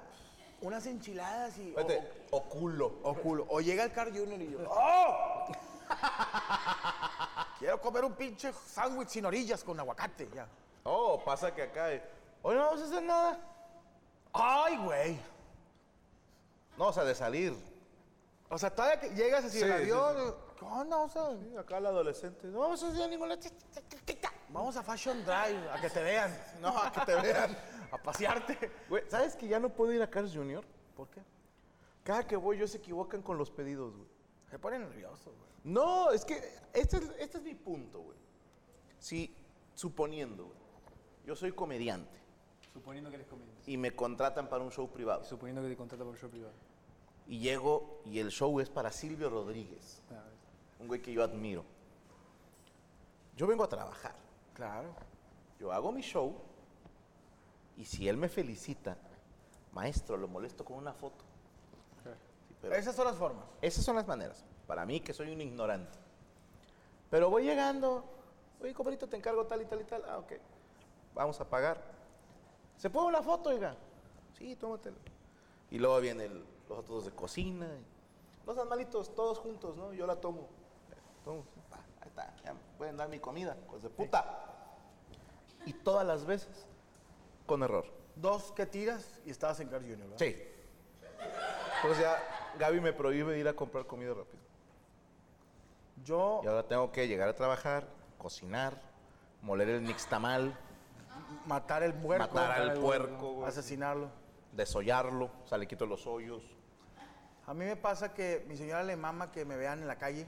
unas 0.59 0.85
enchiladas 0.85 1.57
y... 1.57 1.73
o- 1.73 2.35
o 2.37 2.43
culo. 2.43 2.99
O 3.03 3.13
culo. 3.15 3.45
O 3.49 3.61
llega 3.61 3.85
el 3.85 3.93
Carl 3.93 4.11
Jr. 4.11 4.41
y 4.41 4.51
yo, 4.51 4.59
¡Oh! 4.69 5.47
Quiero 7.59 7.79
comer 7.79 8.03
un 8.03 8.13
pinche 8.13 8.51
sándwich 8.53 9.09
sin 9.09 9.25
orillas 9.25 9.63
con 9.63 9.79
aguacate, 9.79 10.27
ya. 10.35 10.47
Oh, 10.83 11.23
pasa 11.23 11.55
que 11.55 11.61
acá. 11.63 11.93
eh, 11.93 12.03
Hoy 12.41 12.55
no 12.55 12.61
vamos 12.65 12.81
a 12.81 12.85
hacer 12.85 13.03
nada. 13.03 13.39
¡Ay, 14.33 14.77
güey! 14.77 15.19
No, 16.77 16.87
o 16.87 16.93
sea, 16.93 17.03
de 17.03 17.15
salir. 17.15 17.53
O 18.49 18.57
sea, 18.57 18.73
todavía 18.73 18.99
que 18.99 19.09
llegas 19.15 19.45
así 19.45 19.59
Sí, 19.59 19.65
del 19.65 19.85
sí, 19.85 19.91
avión, 19.91 20.35
¿qué 20.57 20.65
onda? 20.65 20.97
O 20.97 21.09
sea, 21.09 21.29
Sí, 21.37 21.55
acá 21.57 21.77
el 21.77 21.85
adolescente. 21.85 22.47
No 22.47 22.59
vamos 22.59 22.83
a 22.83 22.87
hacer 22.89 23.09
ninguna. 23.09 23.37
vamos 24.49 24.75
a 24.77 24.83
Fashion 24.83 25.23
Drive, 25.23 25.69
a 25.71 25.79
que 25.79 25.89
te 25.89 26.03
vean, 26.03 26.37
No, 26.59 26.69
a 26.77 26.91
que 26.91 27.01
te 27.01 27.15
vean. 27.15 27.57
a 27.91 27.97
pasearte. 27.97 28.71
Güey, 28.89 29.03
¿sabes 29.09 29.35
que 29.35 29.47
ya 29.47 29.59
no 29.59 29.69
puedo 29.69 29.93
ir 29.93 30.01
a 30.01 30.09
Cars 30.09 30.33
Jr.? 30.33 30.63
¿Por 30.95 31.09
qué? 31.09 31.21
Cada 32.03 32.25
que 32.27 32.35
voy, 32.35 32.57
ellos 32.57 32.71
se 32.71 32.77
equivocan 32.77 33.21
con 33.21 33.37
los 33.37 33.51
pedidos, 33.51 33.95
güey. 33.95 34.09
Se 34.49 34.59
ponen 34.59 34.81
nerviosos, 34.81 35.33
güey. 35.37 35.49
No, 35.63 36.11
es 36.11 36.25
que 36.25 36.35
este 36.73 36.97
es, 36.97 37.03
este 37.19 37.37
es 37.37 37.43
mi 37.43 37.53
punto, 37.55 38.01
güey. 38.01 38.17
Si, 38.99 39.33
suponiendo, 39.75 40.45
güey, 40.45 40.57
yo 41.25 41.35
soy 41.35 41.51
comediante 41.51 42.19
Suponiendo 42.73 43.09
que 43.09 43.15
eres 43.17 43.27
comediante. 43.27 43.69
y 43.69 43.77
me 43.77 43.95
contratan 43.95 44.47
para 44.47 44.63
un 44.63 44.71
show 44.71 44.89
privado 44.89 45.23
Suponiendo 45.25 45.61
que 45.61 45.69
te 45.69 45.75
contrata 45.77 46.03
por 46.03 46.17
show 46.17 46.29
privado. 46.29 46.53
y 47.27 47.39
llego 47.39 48.01
y 48.05 48.19
el 48.19 48.29
show 48.29 48.59
es 48.59 48.69
para 48.69 48.91
Silvio 48.91 49.29
Rodríguez, 49.29 50.01
Ah, 50.11 50.23
un 50.79 50.87
güey 50.87 51.01
que 51.01 51.11
yo 51.13 51.23
admiro. 51.23 51.63
Yo 53.35 53.47
vengo 53.47 53.63
a 53.63 53.69
trabajar, 53.69 54.15
Claro. 54.53 54.89
yo 55.59 55.71
hago 55.71 55.91
mi 55.91 56.01
show 56.01 56.35
y 57.77 57.85
si 57.85 58.07
él 58.07 58.17
me 58.17 58.29
felicita, 58.29 58.97
maestro, 59.73 60.17
lo 60.17 60.27
molesto 60.27 60.63
con 60.65 60.77
una 60.77 60.93
foto. 60.93 61.23
Sí, 62.03 62.55
pero- 62.61 62.75
Esas 62.75 62.95
son 62.95 63.05
las 63.05 63.15
formas. 63.15 63.45
Esas 63.61 63.83
son 63.83 63.95
las 63.95 64.07
maneras. 64.07 64.43
Para 64.67 64.85
mí, 64.85 64.99
que 65.01 65.13
soy 65.13 65.31
un 65.31 65.41
ignorante. 65.41 65.97
Pero 67.09 67.29
voy 67.29 67.43
llegando. 67.43 68.05
Oye, 68.61 68.73
compadrito, 68.73 69.07
te 69.09 69.17
encargo 69.17 69.45
tal 69.45 69.61
y 69.61 69.65
tal 69.65 69.81
y 69.81 69.83
tal. 69.85 70.03
Ah, 70.07 70.17
ok. 70.19 70.33
Vamos 71.15 71.39
a 71.41 71.49
pagar. 71.49 71.81
¿Se 72.81 72.89
puede 72.89 73.05
una 73.05 73.21
foto, 73.21 73.51
oiga? 73.51 73.75
Sí, 74.35 74.55
tómatela. 74.55 74.97
Y 75.69 75.77
luego 75.77 75.99
vienen 75.99 76.43
los 76.67 76.79
otros 76.79 77.05
de 77.05 77.11
cocina. 77.11 77.67
Los 78.47 78.57
animalitos, 78.57 79.13
todos 79.13 79.37
juntos, 79.37 79.77
¿no? 79.77 79.93
Yo 79.93 80.07
la 80.07 80.15
tomo. 80.15 80.49
Tomo. 81.23 81.43
Ahí 82.01 82.07
está. 82.07 82.33
Ya 82.43 82.55
me 82.55 82.59
pueden 82.79 82.97
dar 82.97 83.07
mi 83.07 83.19
comida. 83.19 83.55
Pues 83.69 83.83
de 83.83 83.89
puta. 83.91 84.25
Y 85.67 85.73
todas 85.73 86.07
las 86.07 86.25
veces, 86.25 86.65
con 87.45 87.61
error. 87.61 87.85
Dos 88.15 88.51
que 88.51 88.65
tiras 88.65 89.21
y 89.27 89.29
estabas 89.29 89.59
en 89.59 89.67
Carl 89.67 89.83
Jr., 89.83 89.99
¿verdad? 89.99 90.17
Sí. 90.17 90.43
Entonces 91.83 92.03
ya 92.03 92.17
Gaby 92.57 92.81
me 92.81 92.93
prohíbe 92.93 93.37
ir 93.37 93.47
a 93.47 93.53
comprar 93.53 93.85
comida 93.85 94.15
rápido. 94.15 94.41
Yo 96.03 96.41
Y 96.43 96.47
ahora 96.47 96.67
tengo 96.67 96.91
que 96.91 97.07
llegar 97.07 97.29
a 97.29 97.35
trabajar, 97.35 97.85
cocinar, 98.17 98.81
moler 99.43 99.69
el 99.69 99.83
nixtamal, 99.83 100.57
matar 101.45 101.83
el 101.83 101.93
muerto, 101.93 102.33
matar 102.33 102.61
al 102.61 102.73
puerco, 102.79 103.33
güey, 103.33 103.47
asesinarlo. 103.49 104.09
desollarlo, 104.51 105.31
o 105.43 105.47
sea, 105.47 105.57
le 105.57 105.67
quito 105.67 105.85
los 105.85 106.05
hoyos. 106.07 106.43
A 107.47 107.53
mí 107.53 107.65
me 107.65 107.75
pasa 107.75 108.13
que 108.13 108.45
mi 108.47 108.55
señora 108.55 108.83
le 108.83 108.95
mama 108.95 109.31
que 109.31 109.45
me 109.45 109.57
vean 109.57 109.79
en 109.81 109.87
la 109.87 109.97
calle 109.97 110.27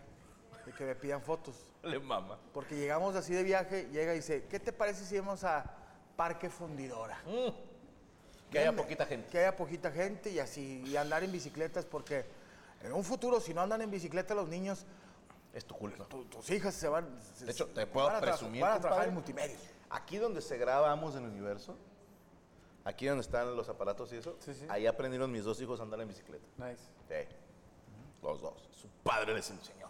y 0.67 0.71
que 0.71 0.85
me 0.85 0.95
pidan 0.95 1.21
fotos. 1.21 1.55
Le 1.83 1.99
mama. 1.99 2.37
Porque 2.53 2.75
llegamos 2.77 3.13
así 3.15 3.33
de 3.33 3.43
viaje, 3.43 3.89
llega 3.91 4.13
y 4.13 4.17
dice, 4.17 4.45
¿qué 4.49 4.57
te 4.59 4.71
parece 4.71 5.03
si 5.05 5.19
vamos 5.19 5.43
a 5.43 5.65
Parque 6.15 6.49
Fundidora? 6.49 7.17
Que 8.49 8.59
haya 8.59 8.71
poquita 8.73 9.05
gente. 9.05 9.27
Que 9.29 9.39
haya 9.39 9.55
poquita 9.55 9.91
gente 9.91 10.29
y 10.31 10.39
así, 10.39 10.81
y 10.85 10.95
andar 10.95 11.23
en 11.23 11.31
bicicletas, 11.31 11.83
porque 11.85 12.25
en 12.81 12.93
un 12.93 13.03
futuro, 13.03 13.39
si 13.41 13.53
no 13.53 13.61
andan 13.61 13.81
en 13.81 13.91
bicicleta 13.91 14.33
los 14.33 14.47
niños, 14.47 14.85
Es 15.53 15.65
tu 15.65 15.75
culpa. 15.75 16.05
tu- 16.05 16.23
tus 16.25 16.49
hijas 16.51 16.73
se 16.73 16.87
van... 16.87 17.05
se- 17.35 17.45
De 17.45 17.51
hecho, 17.51 17.67
te 17.67 17.85
puedo 17.85 18.07
van 18.07 18.15
a 18.15 18.19
tra- 18.19 18.21
presumir, 18.21 18.61
Van 18.61 18.73
a 18.77 18.79
trabajar 18.79 19.07
en 19.09 19.13
multimedia. 19.15 19.57
Aquí 19.95 20.17
donde 20.17 20.41
se 20.41 20.57
graba 20.57 20.91
Amos 20.91 21.13
del 21.13 21.23
Universo, 21.25 21.75
aquí 22.83 23.05
donde 23.05 23.21
están 23.21 23.55
los 23.55 23.69
aparatos 23.69 24.11
y 24.11 24.17
eso, 24.17 24.35
Sí, 24.39 24.53
sí. 24.53 24.65
ahí 24.69 24.87
aprendieron 24.87 25.31
mis 25.31 25.43
dos 25.43 25.61
hijos 25.61 25.79
a 25.79 25.83
andar 25.83 26.01
en 26.01 26.07
bicicleta. 26.07 26.45
Nice. 26.57 26.81
Sí. 27.07 27.35
Los 28.23 28.41
dos. 28.41 28.67
Su 28.71 28.87
padre 29.03 29.35
les 29.35 29.49
enseñó. 29.51 29.87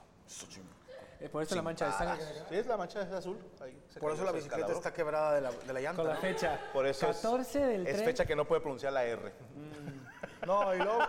Es 1.19 1.29
por 1.29 1.41
eso 1.41 1.55
la 1.55 1.61
mancha 1.61 1.85
de 1.85 1.91
sangre. 1.93 2.25
Sí, 2.49 2.55
es 2.55 2.67
la 2.67 2.75
mancha 2.75 3.01
es 3.01 3.11
azul. 3.11 3.37
Ahí 3.61 3.81
Por 3.97 4.11
eso 4.11 4.25
la 4.25 4.33
bicicleta 4.33 4.73
está 4.73 4.91
quebrada 4.91 5.33
de 5.35 5.41
la, 5.41 5.51
de 5.51 5.71
la 5.73 5.79
llanta. 5.79 6.01
Con 6.01 6.07
la 6.09 6.15
¿no? 6.15 6.19
fecha. 6.21 6.59
Por 6.73 6.85
eso 6.85 7.09
es- 7.09 7.17
14 7.17 7.59
del 7.59 7.87
es 7.87 7.93
tren. 7.93 8.05
fecha 8.05 8.25
que 8.25 8.35
no 8.35 8.45
puede 8.45 8.59
pronunciar 8.61 8.91
la 8.93 9.05
R. 9.05 9.31
No, 10.45 10.75
y 10.75 10.77
luego. 10.79 10.99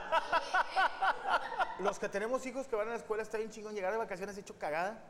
los 1.80 1.98
que 1.98 2.08
tenemos 2.08 2.46
hijos 2.46 2.68
que 2.68 2.76
van 2.76 2.86
a 2.86 2.90
la 2.92 2.96
escuela 2.98 3.24
está 3.24 3.36
bien 3.38 3.50
chingón 3.50 3.74
llegar 3.74 3.90
de 3.90 3.98
vacaciones 3.98 4.38
hecho 4.38 4.56
cagada. 4.56 5.02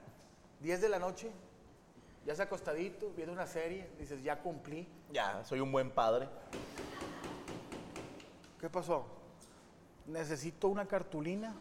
10 0.60 0.80
de 0.80 0.88
la 0.88 0.98
noche, 0.98 1.30
ya 2.26 2.34
se 2.34 2.42
acostadito, 2.42 3.10
viendo 3.16 3.32
una 3.32 3.46
serie, 3.46 3.88
dices, 3.98 4.22
ya 4.22 4.40
cumplí. 4.40 4.88
Ya, 5.12 5.44
soy 5.44 5.60
un 5.60 5.70
buen 5.72 5.90
padre. 5.90 6.28
¿Qué 8.60 8.68
pasó? 8.70 9.06
Necesito 10.06 10.68
una 10.68 10.86
cartulina 10.86 11.54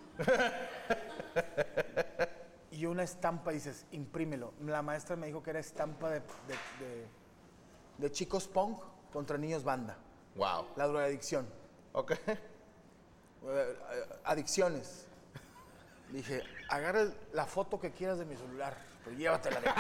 y 2.72 2.86
una 2.86 3.04
estampa. 3.04 3.52
Dices, 3.52 3.86
imprímelo. 3.92 4.54
La 4.62 4.82
maestra 4.82 5.16
me 5.16 5.28
dijo 5.28 5.42
que 5.44 5.50
era 5.52 5.60
estampa 5.60 6.10
de, 6.10 6.20
de- 6.20 6.86
de- 6.86 7.08
de 7.98 8.12
chicos 8.12 8.48
punk 8.48 8.82
contra 9.12 9.38
niños 9.38 9.64
banda. 9.64 9.98
Wow. 10.36 10.66
La 10.76 10.88
drogadicción. 10.88 11.48
Ok. 11.94 12.12
Eh, 12.26 12.38
eh, 13.46 13.76
adicciones. 14.24 15.06
Dije, 16.12 16.44
agarra 16.70 17.08
la 17.34 17.46
foto 17.46 17.78
que 17.80 17.92
quieras 17.92 18.18
de 18.18 18.24
mi 18.26 18.36
celular, 18.38 18.78
pero 19.04 19.16
llévatela 19.18 19.60
de 19.60 19.72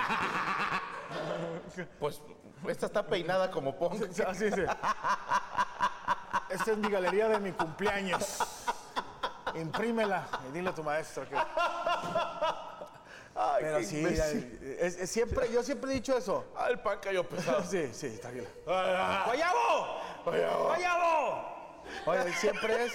Pues 1.99 2.21
esta 2.67 2.85
está 2.87 3.05
peinada 3.05 3.49
como 3.51 3.75
punk. 3.77 4.01
Así 4.27 4.51
sí. 4.51 4.63
Esta 6.49 6.71
es 6.71 6.77
mi 6.77 6.89
galería 6.89 7.27
de 7.29 7.39
mi 7.39 7.51
cumpleaños. 7.51 8.39
Imprímela 9.55 10.27
y 10.49 10.51
dile 10.53 10.69
a 10.69 10.75
tu 10.75 10.83
maestro 10.83 11.27
que. 11.29 11.35
Ay, 13.35 13.61
Pero 13.61 13.81
sí, 13.83 14.05
es- 14.05 14.95
es 14.97 15.09
siempre, 15.09 15.51
yo 15.51 15.63
siempre 15.63 15.89
he 15.91 15.95
dicho 15.95 16.15
eso. 16.15 16.45
Ah, 16.55 16.67
el 16.69 16.79
pan 16.79 16.99
cayó 17.01 17.27
pesado. 17.27 17.63
Sí, 17.63 17.89
sí. 17.93 18.19
Ah, 18.67 19.23
¡Guayabo! 19.25 20.01
Guayabo. 20.23 20.63
¡Guayabo! 20.65 21.53
Oye, 22.05 22.33
siempre 22.33 22.85
es 22.85 22.93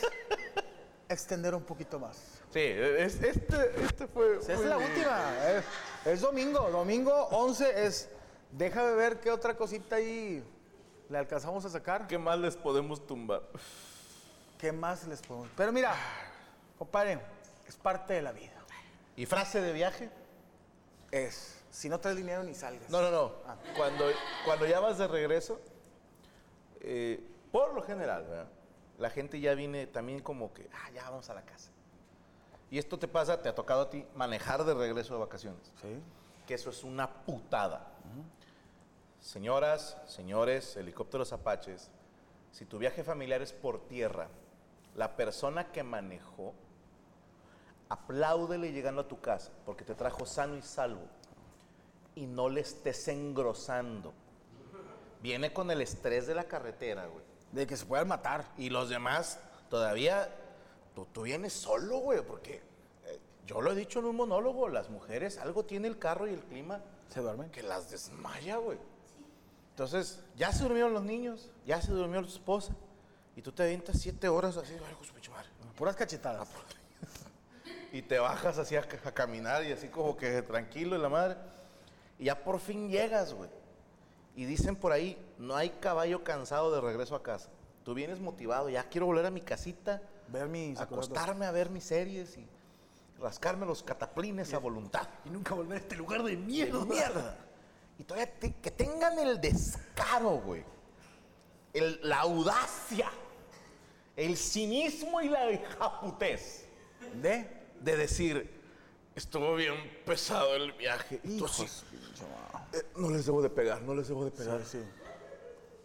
extender 1.09 1.55
un 1.55 1.63
poquito 1.63 1.99
más. 1.99 2.17
Sí, 2.53 2.61
es- 2.61 3.23
este, 3.23 3.83
este 3.85 4.07
fue. 4.07 4.39
Esa 4.39 4.55
es 4.55 4.61
la 4.61 4.77
bien. 4.77 4.91
última. 4.91 5.49
Es, 5.49 5.65
es 6.07 6.21
domingo. 6.21 6.71
Domingo 6.71 7.13
11 7.31 7.87
es. 7.87 8.09
Déjame 8.53 8.93
ver 8.95 9.21
qué 9.21 9.31
otra 9.31 9.55
cosita 9.57 9.97
ahí 9.97 10.43
le 11.09 11.19
alcanzamos 11.19 11.65
a 11.65 11.71
sacar. 11.71 12.07
¿Qué 12.07 12.19
más 12.19 12.39
les 12.39 12.57
podemos 12.57 13.07
tumbar? 13.07 13.43
¿Qué 14.59 14.73
más 14.73 15.07
les 15.07 15.21
podemos.? 15.21 15.49
Pero 15.57 15.73
mira, 15.73 15.95
compadre, 16.79 17.21
es 17.67 17.77
parte 17.77 18.15
de 18.15 18.23
la 18.23 18.33
vida. 18.33 18.53
¿Y 19.17 19.27
frase 19.27 19.61
de 19.61 19.73
viaje? 19.73 20.11
Es. 21.11 21.55
Si 21.71 21.89
no 21.89 22.01
traes 22.01 22.17
dinero 22.17 22.43
ni 22.43 22.55
salgas. 22.55 22.89
No, 22.91 23.03
no, 23.03 23.11
no. 23.11 23.33
Cuando, 23.77 24.07
cuando 24.47 24.67
ya 24.67 24.81
vas 24.81 24.97
de 24.99 25.07
regreso, 25.07 25.61
eh, 26.81 27.21
por 27.53 27.75
lo 27.75 27.83
general, 27.83 28.25
¿verdad? 28.25 28.49
La 28.99 29.11
gente 29.11 29.41
ya 29.41 29.55
viene 29.55 29.87
también 29.87 30.21
como 30.21 30.53
que, 30.53 30.69
ah, 30.73 30.91
ya 30.93 31.09
vamos 31.09 31.31
a 31.31 31.35
la 31.35 31.43
casa. 31.43 31.71
Y 32.71 32.79
esto 32.79 32.99
te 32.99 33.09
pasa, 33.09 33.41
te 33.41 33.49
ha 33.49 33.55
tocado 33.55 33.83
a 33.83 33.91
ti 33.91 34.05
manejar 34.15 34.65
de 34.65 34.75
regreso 34.75 35.15
de 35.15 35.21
vacaciones. 35.21 35.73
Sí. 35.81 36.01
que 36.47 36.55
eso 36.55 36.71
es 36.71 36.83
una 36.83 37.25
putada. 37.25 37.93
Señoras, 39.21 39.99
señores, 40.07 40.77
helicópteros 40.77 41.33
apaches, 41.33 41.91
si 42.53 42.65
tu 42.65 42.79
viaje 42.79 43.05
familiar 43.05 43.43
es 43.43 43.53
por 43.53 43.87
tierra, 43.87 44.29
la 44.95 45.15
persona 45.15 45.71
que 45.71 45.83
manejó, 45.83 46.55
apláudele 47.91 48.73
llegando 48.73 49.03
a 49.03 49.09
tu 49.09 49.21
casa, 49.21 49.53
porque 49.67 49.85
te 49.85 49.95
trajo 49.95 50.25
sano 50.25 50.57
y 50.57 50.63
salvo, 50.63 51.07
y 52.15 52.27
no 52.27 52.49
le 52.49 52.63
estés 52.63 53.09
engrosando. 53.09 54.15
Viene 55.21 55.53
con 55.53 55.71
el 55.71 55.83
estrés 55.83 56.27
de 56.27 56.35
la 56.35 56.45
carretera, 56.45 57.07
güey. 57.07 57.25
De 57.53 57.67
que 57.67 57.77
se 57.77 57.87
puedan 57.87 58.09
matar. 58.09 58.45
Y 58.57 58.71
los 58.71 58.89
demás, 58.89 59.39
todavía, 59.71 60.29
tú, 60.95 61.07
tú 61.13 61.23
vienes 61.23 61.53
solo, 61.53 61.99
güey, 61.99 62.23
porque 62.23 62.63
eh, 63.07 63.19
yo 63.47 63.61
lo 63.61 63.73
he 63.73 63.75
dicho 63.75 64.01
en 64.01 64.07
un 64.07 64.17
monólogo, 64.17 64.69
las 64.69 64.91
mujeres, 64.91 65.39
algo 65.39 65.65
tiene 65.65 65.89
el 65.89 65.99
carro 65.99 66.29
y 66.29 66.35
el 66.35 66.43
clima 66.43 66.81
¿Se 67.09 67.21
duermen? 67.21 67.51
que 67.51 67.63
las 67.63 67.91
desmaya, 67.91 68.57
güey. 68.57 68.79
Entonces, 69.71 70.21
ya 70.37 70.53
se 70.53 70.65
durmieron 70.65 70.93
los 70.93 71.05
niños, 71.05 71.51
ya 71.65 71.81
se 71.81 71.93
durmió 71.93 72.21
tu 72.23 72.29
esposa, 72.29 72.75
y 73.37 73.43
tú 73.43 73.53
te 73.53 73.63
avientas 73.63 74.01
siete 74.01 74.29
horas 74.29 74.57
así, 74.57 74.75
ay, 74.75 74.97
su 75.07 75.31
madre. 75.31 75.49
Puras 75.77 75.97
cachetadas. 75.97 76.49
Y 77.91 78.03
te 78.03 78.19
bajas 78.19 78.59
así 78.59 78.77
a, 78.77 78.81
a 78.81 79.13
caminar 79.13 79.65
y 79.65 79.73
así 79.73 79.89
como 79.89 80.15
que 80.15 80.43
tranquilo 80.43 80.95
y 80.95 80.99
la 80.99 81.09
madre. 81.09 81.37
Y 82.19 82.27
ya 82.27 82.45
por 82.45 82.61
fin 82.61 82.91
llegas, 82.91 83.33
güey. 83.33 83.49
Y 84.37 84.45
dicen 84.45 84.77
por 84.77 84.93
ahí, 84.93 85.17
no 85.39 85.55
hay 85.57 85.71
caballo 85.71 86.25
cansado 86.25 86.71
de 86.73 86.81
regreso 86.81 87.15
a 87.15 87.23
casa. 87.23 87.49
Tú 87.85 87.95
vienes 87.95 88.21
motivado, 88.21 88.69
ya 88.69 88.85
quiero 88.89 89.07
volver 89.07 89.27
a 89.27 89.31
mi 89.31 89.41
casita, 89.41 90.03
Ver 90.29 90.47
mis 90.47 90.79
acostarme 90.79 91.47
a 91.47 91.51
ver 91.53 91.71
mis 91.71 91.85
series 91.85 92.37
y 92.37 92.47
rascarme 93.19 93.65
los 93.65 93.83
cataplines 93.83 94.53
a 94.53 94.59
voluntad. 94.59 95.09
Y 95.25 95.31
nunca 95.31 95.55
volver 95.55 95.79
a 95.79 95.81
este 95.81 95.97
lugar 95.97 96.23
de 96.23 96.33
¡Qué 96.33 96.37
mierda. 96.37 96.85
mierda! 96.85 97.37
Y 97.99 98.05
todavía 98.05 98.31
te- 98.39 98.55
que 98.55 98.71
tengan 98.71 99.19
el 99.19 99.41
descaro, 99.41 100.31
güey. 100.41 100.63
El- 101.73 101.99
la 102.03 102.21
audacia, 102.21 103.11
el 104.17 104.37
cinismo 104.37 105.21
y 105.23 105.29
la 105.31 105.51
hijaputez 105.51 106.67
¿De? 107.23 107.49
de 107.81 107.97
decir, 107.97 108.61
estuvo 109.15 109.55
bien 109.55 109.75
pesado 110.05 110.55
el 110.57 110.73
viaje. 110.73 111.21
Hijos. 111.25 111.85
"Eh, 112.73 112.83
no 112.97 113.09
les 113.11 113.25
debo 113.25 113.41
de 113.43 113.49
pegar, 113.51 113.81
no 113.83 113.95
les 113.95 114.09
debo 114.09 114.25
de 114.27 114.31
pegar. 114.31 114.61
Sí, 114.65 114.79
sí. 114.79 114.85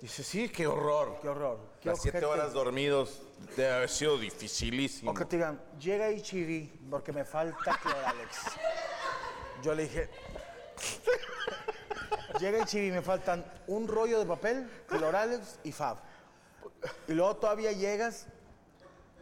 Dice, 0.03 0.22
sí, 0.22 0.50
qué 0.50 0.67
horror. 0.67 1.17
Qué 1.22 1.29
horror. 1.29 1.60
Qué 1.79 1.88
Las 1.88 2.01
siete 2.01 2.17
ojete. 2.17 2.25
horas 2.25 2.51
dormidos 2.51 3.22
debe 3.55 3.72
haber 3.72 3.89
sido 3.89 4.17
dificilísimo. 4.17 5.12
O 5.12 5.13
que 5.13 5.24
te 5.24 5.38
digan, 5.38 5.62
llega 5.79 6.12
Ichiri 6.12 6.69
porque 6.89 7.13
me 7.13 7.24
falta 7.24 7.79
Alex. 8.07 8.38
Yo 9.63 9.74
le 9.74 9.83
dije, 9.83 10.10
llega 12.41 12.60
Ichiri 12.60 12.91
me 12.91 13.01
faltan 13.01 13.45
un 13.67 13.88
rollo 13.88 14.19
de 14.19 14.25
papel, 14.25 14.69
Alex 14.89 15.60
y 15.63 15.72
Fab. 15.72 16.00
Y 17.07 17.13
luego 17.13 17.38
todavía 17.38 17.72
llegas 17.72 18.25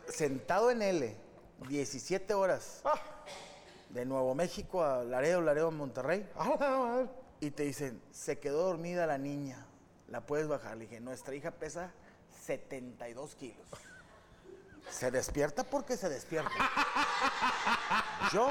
sentado 0.07 0.71
en 0.71 0.81
L, 0.81 1.15
17 1.69 2.33
horas, 2.33 2.81
de 3.89 4.03
Nuevo 4.03 4.33
México 4.33 4.83
a 4.83 5.03
Laredo, 5.03 5.41
Laredo 5.41 5.69
Monterrey. 5.69 6.27
Y 7.39 7.51
te 7.51 7.61
dicen, 7.65 8.01
se 8.09 8.39
quedó 8.39 8.63
dormida 8.63 9.05
la 9.05 9.19
niña, 9.19 9.67
la 10.11 10.21
puedes 10.21 10.47
bajar. 10.47 10.77
Le 10.77 10.85
dije, 10.85 10.99
nuestra 10.99 11.33
hija 11.33 11.51
pesa 11.51 11.91
72 12.45 13.35
kilos. 13.35 13.65
Se 14.89 15.09
despierta 15.09 15.63
porque 15.63 15.97
se 15.97 16.09
despierta. 16.09 16.51
Yo 18.33 18.49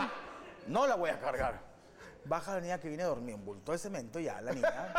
no 0.66 0.86
la 0.86 0.96
voy 0.96 1.10
a 1.10 1.20
cargar. 1.20 1.60
Baja 2.24 2.54
la 2.54 2.60
niña 2.60 2.78
que 2.78 2.88
viene 2.88 3.02
a 3.02 3.06
dormir, 3.06 3.34
un 3.34 3.44
bulto 3.44 3.72
de 3.72 3.78
cemento 3.78 4.18
ya, 4.18 4.40
la 4.40 4.52
niña. 4.52 4.94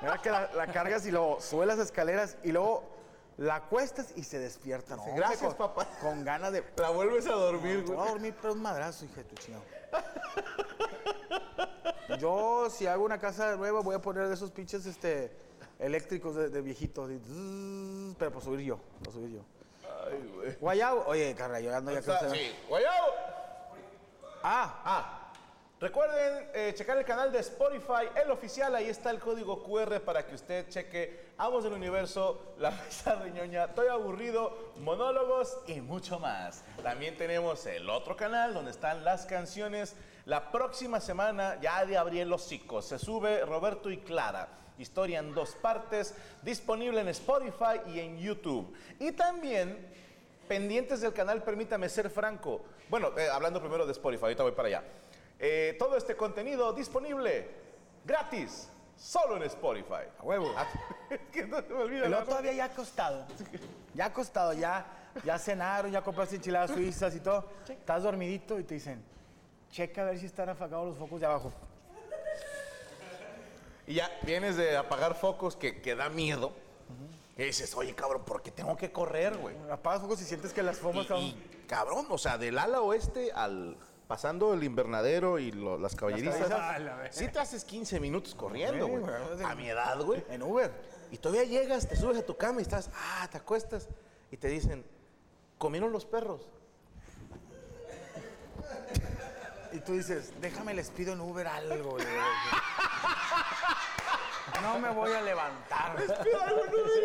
Mira 0.00 0.18
que 0.20 0.30
la, 0.30 0.52
la 0.52 0.66
cargas 0.66 1.06
y 1.06 1.10
luego 1.10 1.40
sube 1.40 1.66
las 1.66 1.78
escaleras 1.78 2.36
y 2.42 2.52
luego 2.52 2.84
la 3.36 3.56
acuestas 3.56 4.12
y 4.16 4.24
se 4.24 4.38
despierta. 4.38 4.96
¿no? 4.96 5.04
Gracias, 5.14 5.54
con, 5.54 5.56
papá. 5.56 5.88
Con 6.00 6.24
ganas 6.24 6.52
de... 6.52 6.64
La 6.76 6.90
vuelves 6.90 7.26
a 7.26 7.32
dormir, 7.32 7.82
güey. 7.84 7.96
voy 7.96 8.06
a 8.06 8.10
dormir, 8.10 8.34
pero 8.40 8.54
un 8.54 8.62
madrazo, 8.62 9.04
hija 9.04 9.16
de 9.16 9.24
tu 9.24 9.34
chingado. 9.36 9.64
Yo, 12.18 12.68
si 12.70 12.86
hago 12.86 13.04
una 13.04 13.18
casa 13.18 13.56
nueva, 13.56 13.80
voy 13.80 13.94
a 13.94 14.00
poner 14.00 14.28
de 14.28 14.34
esos 14.34 14.50
pinches 14.50 14.84
este, 14.86 15.32
eléctricos 15.82 16.34
de, 16.34 16.48
de 16.48 16.60
viejitos. 16.62 17.10
y 17.10 18.14
pero 18.18 18.30
para 18.30 18.44
subir 18.44 18.60
yo, 18.66 18.78
para 19.00 19.12
subir 19.12 19.30
yo. 19.36 19.40
Ay, 20.06 20.30
güey. 20.34 20.56
Guayabo. 20.60 21.04
Oye, 21.06 21.34
carnal, 21.34 21.62
yo 21.62 21.74
ando 21.76 21.92
ya 21.92 21.98
Está- 21.98 22.12
cansado. 22.20 22.34
sí, 22.34 22.54
guayabo. 22.68 23.06
Ah, 24.42 24.82
Ah, 24.84 25.32
recuerden 25.80 26.48
eh, 26.54 26.72
checar 26.76 26.98
el 26.98 27.04
canal 27.04 27.30
de 27.32 27.38
Spotify, 27.40 28.08
el 28.22 28.30
oficial, 28.30 28.74
ahí 28.74 28.88
está 28.88 29.10
el 29.10 29.18
código 29.20 29.62
QR 29.62 30.00
para 30.00 30.26
que 30.26 30.34
usted 30.34 30.68
cheque 30.68 31.32
Amos 31.38 31.64
del 31.64 31.72
Universo, 31.72 32.54
La 32.58 32.70
Mesa 32.84 33.16
de 33.16 33.30
Ñoña, 33.30 33.64
Estoy 33.66 33.88
Aburrido, 33.88 34.72
Monólogos 34.78 35.56
y 35.66 35.80
mucho 35.80 36.18
más. 36.18 36.64
También 36.82 37.16
tenemos 37.16 37.64
el 37.66 37.88
otro 37.88 38.16
canal 38.16 38.54
donde 38.54 38.70
están 38.72 39.04
las 39.04 39.26
canciones. 39.26 39.94
La 40.24 40.52
próxima 40.52 41.00
semana 41.00 41.58
ya 41.60 41.84
de 41.84 41.96
abrir 41.96 42.26
los 42.28 42.44
hocico, 42.44 42.80
se 42.82 42.98
sube 42.98 43.44
Roberto 43.44 43.90
y 43.90 43.98
Clara. 43.98 44.48
Historia 44.82 45.20
en 45.20 45.32
dos 45.32 45.54
partes, 45.54 46.12
disponible 46.42 47.00
en 47.00 47.08
Spotify 47.08 47.80
y 47.86 48.00
en 48.00 48.18
YouTube. 48.18 48.74
Y 48.98 49.12
también 49.12 49.78
pendientes 50.48 51.00
del 51.00 51.12
canal 51.12 51.40
Permítame 51.44 51.88
Ser 51.88 52.10
Franco. 52.10 52.64
Bueno, 52.90 53.16
eh, 53.16 53.28
hablando 53.30 53.60
primero 53.60 53.86
de 53.86 53.92
Spotify, 53.92 54.24
ahorita 54.24 54.42
voy 54.42 54.52
para 54.52 54.66
allá. 54.68 54.82
Eh, 55.38 55.76
todo 55.78 55.96
este 55.96 56.16
contenido 56.16 56.72
disponible 56.72 57.48
gratis, 58.04 58.68
solo 58.96 59.36
en 59.36 59.44
Spotify. 59.44 60.04
a 60.18 60.22
huevo. 60.24 60.52
Es 61.10 61.20
que 61.30 61.46
no 61.46 61.60
se 61.62 61.68
me 61.68 61.74
olvida. 61.82 62.08
La- 62.08 62.24
todavía 62.24 62.52
ya 62.52 62.64
acostado. 62.64 63.24
Ya 63.94 64.06
acostado, 64.06 64.52
ya, 64.52 64.84
ya 65.24 65.38
cenaron, 65.38 65.92
ya 65.92 66.02
compraste 66.02 66.36
enchiladas 66.36 66.72
suizas 66.72 67.14
y 67.14 67.20
todo. 67.20 67.44
Estás 67.68 68.02
dormidito 68.02 68.58
y 68.58 68.64
te 68.64 68.74
dicen, 68.74 69.00
checa 69.70 70.02
a 70.02 70.04
ver 70.06 70.18
si 70.18 70.26
están 70.26 70.48
apagados 70.48 70.88
los 70.88 70.98
focos 70.98 71.20
de 71.20 71.26
abajo. 71.26 71.52
Y 73.86 73.94
ya 73.94 74.10
vienes 74.22 74.56
de 74.56 74.76
apagar 74.76 75.14
focos 75.14 75.56
que, 75.56 75.80
que 75.80 75.94
da 75.94 76.08
miedo. 76.08 76.52
Y 77.36 77.44
dices, 77.44 77.74
oye, 77.74 77.94
cabrón, 77.94 78.22
¿por 78.24 78.42
qué 78.42 78.50
tengo 78.50 78.76
que 78.76 78.92
correr, 78.92 79.36
güey? 79.38 79.56
Apagas 79.70 80.02
focos 80.02 80.20
y 80.20 80.24
sientes 80.24 80.52
que 80.52 80.62
las 80.62 80.76
fomas 80.78 81.06
Y, 81.10 81.14
y, 81.14 81.64
cabrón, 81.66 82.06
o 82.10 82.18
sea, 82.18 82.36
del 82.38 82.58
ala 82.58 82.80
oeste 82.82 83.32
al 83.32 83.76
pasando 84.06 84.52
el 84.52 84.62
invernadero 84.62 85.38
y 85.38 85.50
lo- 85.52 85.78
las 85.78 85.94
caballerizas. 85.96 86.34
caballerizas. 86.48 86.76
Ah, 86.76 86.78
la 86.78 86.96
verga. 86.96 87.12
Sí 87.12 87.28
te 87.28 87.38
haces 87.38 87.64
15 87.64 87.98
minutos 88.00 88.34
corriendo, 88.34 88.84
Sí, 88.84 88.90
güey. 88.90 89.02
güey. 89.02 89.44
A 89.44 89.54
mi 89.54 89.68
edad, 89.70 89.98
güey. 90.02 90.22
en 90.28 90.42
Uber. 90.42 90.70
Y 91.10 91.16
todavía 91.16 91.44
llegas, 91.44 91.88
te 91.88 91.96
subes 91.96 92.18
a 92.18 92.22
tu 92.26 92.36
cama 92.36 92.60
y 92.60 92.62
estás, 92.62 92.90
ah, 92.94 93.26
te 93.32 93.38
acuestas. 93.38 93.88
Y 94.30 94.36
te 94.36 94.48
dicen, 94.48 94.84
¿comieron 95.58 95.90
los 95.92 96.04
perros? 96.04 96.46
Y 99.72 99.78
tú 99.80 99.92
dices, 99.94 100.32
déjame 100.42 100.74
les 100.74 100.90
pido 100.90 101.14
en 101.14 101.20
Uber 101.22 101.46
algo. 101.46 101.96
digo. 101.96 101.96
No 104.62 104.78
me 104.78 104.90
voy 104.90 105.12
a 105.12 105.20
levantar. 105.20 105.96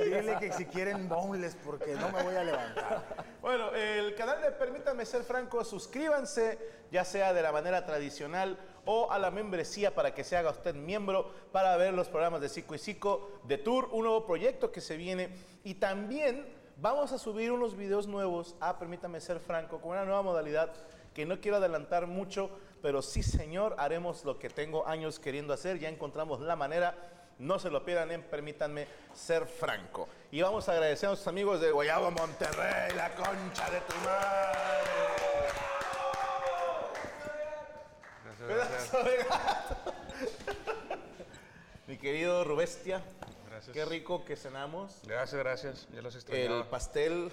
Dile 0.03 0.37
que 0.39 0.51
si 0.53 0.65
quieren 0.65 1.09
boneless 1.09 1.55
porque 1.55 1.95
no 1.95 2.09
me 2.09 2.23
voy 2.23 2.35
a 2.35 2.43
levantar. 2.43 3.03
Bueno, 3.41 3.71
el 3.73 4.13
canal 4.15 4.41
de 4.41 4.51
Permítame 4.51 5.05
Ser 5.05 5.23
Franco, 5.23 5.63
suscríbanse, 5.63 6.59
ya 6.91 7.03
sea 7.03 7.33
de 7.33 7.41
la 7.41 7.51
manera 7.51 7.85
tradicional 7.85 8.57
o 8.85 9.11
a 9.11 9.19
la 9.19 9.31
membresía 9.31 9.93
para 9.93 10.13
que 10.13 10.23
se 10.23 10.37
haga 10.37 10.51
usted 10.51 10.75
miembro 10.75 11.31
para 11.51 11.75
ver 11.77 11.93
los 11.93 12.07
programas 12.07 12.41
de 12.41 12.49
Cico 12.49 12.75
y 12.75 12.79
Cico, 12.79 13.39
de 13.43 13.57
Tour, 13.57 13.89
un 13.91 14.03
nuevo 14.03 14.25
proyecto 14.25 14.71
que 14.71 14.81
se 14.81 14.95
viene. 14.95 15.29
Y 15.63 15.75
también 15.75 16.47
vamos 16.77 17.11
a 17.11 17.17
subir 17.17 17.51
unos 17.51 17.75
videos 17.75 18.07
nuevos 18.07 18.55
a 18.59 18.77
Permítame 18.77 19.19
Ser 19.19 19.39
Franco 19.39 19.81
con 19.81 19.91
una 19.91 20.05
nueva 20.05 20.21
modalidad 20.21 20.73
que 21.13 21.25
no 21.25 21.41
quiero 21.41 21.57
adelantar 21.57 22.05
mucho, 22.05 22.51
pero 22.81 23.01
sí, 23.01 23.23
señor, 23.23 23.75
haremos 23.79 24.23
lo 24.23 24.37
que 24.37 24.49
tengo 24.49 24.87
años 24.87 25.19
queriendo 25.19 25.51
hacer. 25.51 25.79
Ya 25.79 25.89
encontramos 25.89 26.39
la 26.41 26.55
manera. 26.55 26.95
No 27.39 27.59
se 27.59 27.69
lo 27.69 27.83
pierdan 27.85 28.11
en 28.11 28.23
Permítanme 28.23 28.87
Ser 29.13 29.45
Franco. 29.45 30.09
Y 30.31 30.41
vamos 30.41 30.67
a 30.69 30.71
agradecer 30.73 31.07
a 31.07 31.09
nuestros 31.11 31.27
amigos 31.27 31.61
de 31.61 31.71
Guayabo 31.71 32.09
Monterrey, 32.11 32.95
la 32.95 33.13
concha 33.13 33.69
de 33.69 33.81
tu 33.81 33.95
madre. 34.03 34.87
De 38.47 39.17
gato. 39.23 39.93
Mi 41.87 41.97
querido 41.97 42.43
Rubestia, 42.43 43.01
Gracias. 43.49 43.73
qué 43.73 43.85
rico 43.85 44.25
que 44.25 44.35
cenamos. 44.35 44.99
Gracias, 45.05 45.39
gracias. 45.39 45.87
Ya 45.93 46.01
los 46.01 46.13
El 46.15 46.21
extrañaba. 46.21 46.69
pastel, 46.69 47.31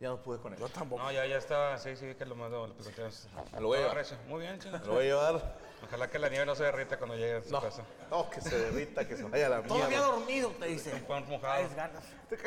ya 0.00 0.08
no 0.08 0.22
pude 0.22 0.38
con 0.38 0.52
él. 0.54 0.58
Yo 0.58 0.68
tampoco. 0.70 1.02
No, 1.02 1.12
ya, 1.12 1.26
ya 1.26 1.36
estaba. 1.36 1.76
Sí, 1.76 1.94
sí, 1.94 2.14
que 2.14 2.24
lo 2.24 2.34
mandó. 2.34 2.66
Lo 2.66 3.66
voy 3.68 3.76
a 3.76 3.80
llevar. 3.82 3.96
recio. 3.96 4.16
Muy 4.28 4.40
bien, 4.40 4.58
chico. 4.58 4.78
Lo 4.86 4.94
voy 4.94 5.02
a 5.04 5.08
llevar. 5.08 5.56
Ojalá 5.86 6.08
que 6.10 6.18
la 6.18 6.28
nieve 6.30 6.46
no 6.46 6.54
se 6.54 6.64
derrita 6.64 6.96
cuando 6.98 7.16
llegue 7.16 7.34
a 7.36 7.42
su 7.42 7.50
No, 7.50 7.60
casa. 7.60 7.82
no, 8.10 8.28
que 8.30 8.40
se 8.40 8.58
derrita, 8.58 9.06
que 9.06 9.16
se 9.16 9.22
vaya 9.24 9.46
a 9.46 9.50
la 9.50 9.62
Todavía 9.62 9.88
mierda. 9.88 10.06
dormido, 10.06 10.50
te 10.58 10.66
dicen. 10.66 11.04
Pan 11.06 11.26
mojado. 11.28 11.68
Ganas. 11.76 12.02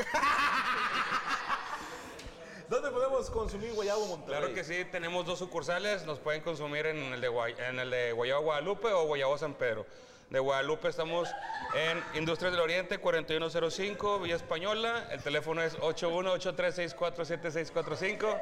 ¿Dónde 2.70 2.90
podemos 2.90 3.30
consumir 3.30 3.74
Guayabo 3.74 4.08
Monterrey? 4.08 4.40
Claro 4.40 4.54
que 4.56 4.64
sí, 4.64 4.86
tenemos 4.86 5.26
dos 5.26 5.38
sucursales, 5.38 6.06
nos 6.06 6.18
pueden 6.20 6.42
consumir 6.42 6.86
en 6.88 6.98
el 7.14 7.22
de, 7.22 7.30
Guay- 7.30 7.60
en 7.60 7.78
el 7.80 7.92
de 7.92 8.14
Guayabo 8.14 8.44
Guadalupe 8.44 8.88
o 8.88 9.06
Guayabo 9.06 9.38
San 9.38 9.54
Pedro. 9.54 9.86
De 10.30 10.40
Guadalupe 10.40 10.88
estamos 10.88 11.30
en 11.76 12.02
Industrias 12.18 12.54
del 12.54 12.62
Oriente 12.62 12.98
4105 12.98 14.20
Villa 14.20 14.36
Española, 14.36 15.08
el 15.12 15.22
teléfono 15.22 15.62
es 15.62 15.78
8183647645 15.78 18.42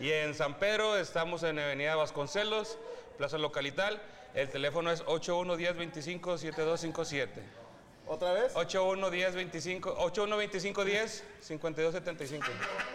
y 0.00 0.10
en 0.10 0.34
San 0.34 0.58
Pedro 0.58 0.96
estamos 0.96 1.44
en 1.44 1.60
Avenida 1.60 1.94
Vasconcelos, 1.94 2.78
Plaza 3.16 3.38
Localital, 3.38 4.02
el 4.34 4.48
teléfono 4.48 4.90
es 4.90 5.04
8110257257. 5.04 7.28
¿Otra 8.06 8.32
vez? 8.32 8.50
811025 8.56 9.94
812510 9.98 11.24
5275 11.40 12.46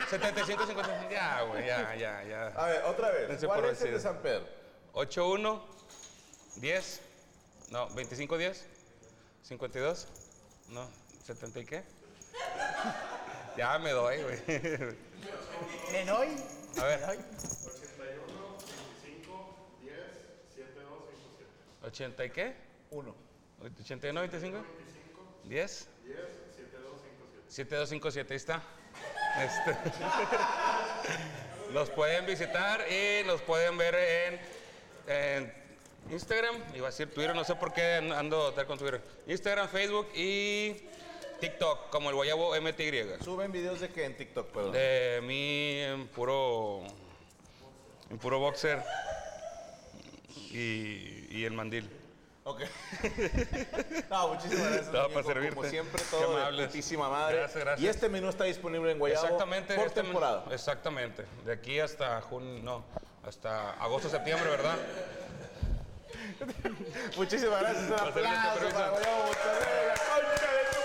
7555 0.09 1.09
ya, 1.09 1.41
güey, 1.43 1.65
ya, 1.65 1.95
ya, 1.95 2.21
ya. 2.23 2.47
A 2.47 2.65
ver, 2.67 2.83
otra 2.83 3.11
vez. 3.11 3.29
Dense 3.29 3.47
¿Cuál 3.47 3.63
es 3.65 3.81
el 3.81 3.93
de. 3.93 3.99
San 4.01 4.17
Pedro? 4.17 4.45
81 4.91 5.63
10 6.57 7.01
no, 7.75 7.89
25 7.89 8.37
10 8.37 8.65
52 9.43 10.07
no, 10.69 10.89
70 11.25 11.59
y 11.59 11.65
qué? 11.65 11.83
ya 13.57 13.77
me 13.79 13.91
doy, 13.91 14.23
güey. 14.23 14.39
¿En 15.93 16.09
hoy? 16.09 16.27
A 16.79 16.83
ver. 16.85 17.19
80 21.83 22.25
y 22.25 22.29
qué? 22.29 22.55
Uno. 22.91 23.13
81 23.59 24.21
25 24.21 24.65
10 25.43 25.89
7257, 27.49 28.33
ahí 28.33 28.37
está. 28.37 28.63
Este, 29.37 29.77
nos 31.73 31.89
pueden 31.89 32.25
visitar 32.25 32.85
y 32.89 33.27
nos 33.27 33.41
pueden 33.41 33.77
ver 33.77 33.95
en, 33.95 34.39
en 35.07 35.64
Instagram, 36.09 36.55
iba 36.75 36.87
a 36.87 36.91
decir 36.91 37.11
Twitter, 37.13 37.35
no 37.35 37.43
sé 37.43 37.55
por 37.55 37.73
qué 37.73 37.95
ando 38.15 38.53
tal 38.53 38.67
con 38.67 38.77
Twitter. 38.77 39.01
Instagram, 39.27 39.67
Facebook 39.69 40.07
y 40.13 40.73
TikTok, 41.39 41.89
como 41.89 42.09
el 42.09 42.15
Guayabo 42.15 42.55
MTY. 42.59 43.23
Suben 43.23 43.51
videos 43.51 43.79
de 43.79 43.89
que 43.89 44.05
en 44.05 44.15
TikTok, 44.15 44.47
perdón. 44.51 44.71
De 44.71 45.19
mí 45.23 45.79
en 45.79 46.07
puro, 46.07 46.83
en 48.09 48.17
puro 48.19 48.39
boxer 48.39 48.83
y, 50.51 51.27
y 51.29 51.45
el 51.45 51.53
mandil. 51.53 51.89
Ok. 52.47 52.61
no, 54.11 54.27
muchísimas 54.27 54.67
gracias. 54.67 54.93
No, 54.93 55.09
para 55.09 55.23
servirte. 55.23 55.55
Como 55.55 55.67
siempre, 55.67 55.99
Qué 55.99 56.09
todo 56.11 56.51
de 56.51 56.67
putísima 56.67 57.09
madre. 57.09 57.37
Gracias, 57.37 57.63
gracias. 57.63 57.83
Y 57.83 57.87
este 57.87 58.07
menú 58.07 58.29
está 58.29 58.43
disponible 58.43 58.91
en 58.91 58.99
Guayabo 58.99 59.25
Exactamente. 59.25 59.73
por 59.73 59.87
este 59.87 60.03
temporada. 60.03 60.45
Exactamente. 60.51 61.25
De 61.43 61.53
aquí 61.53 61.79
hasta 61.79 62.21
junio, 62.21 62.61
no, 62.61 62.85
hasta 63.23 63.71
agosto, 63.71 64.09
septiembre, 64.09 64.47
¿verdad? 64.47 64.77
Muchísimas 67.17 67.61
gracias. 67.61 67.87
Un 67.87 67.93
aplauso 67.93 68.69
para 68.73 68.89
Guayabo 68.89 69.23
Monterrey, 69.25 69.87
la 69.87 69.95
concha 69.95 70.51
de 70.51 70.65
tu 70.71 70.79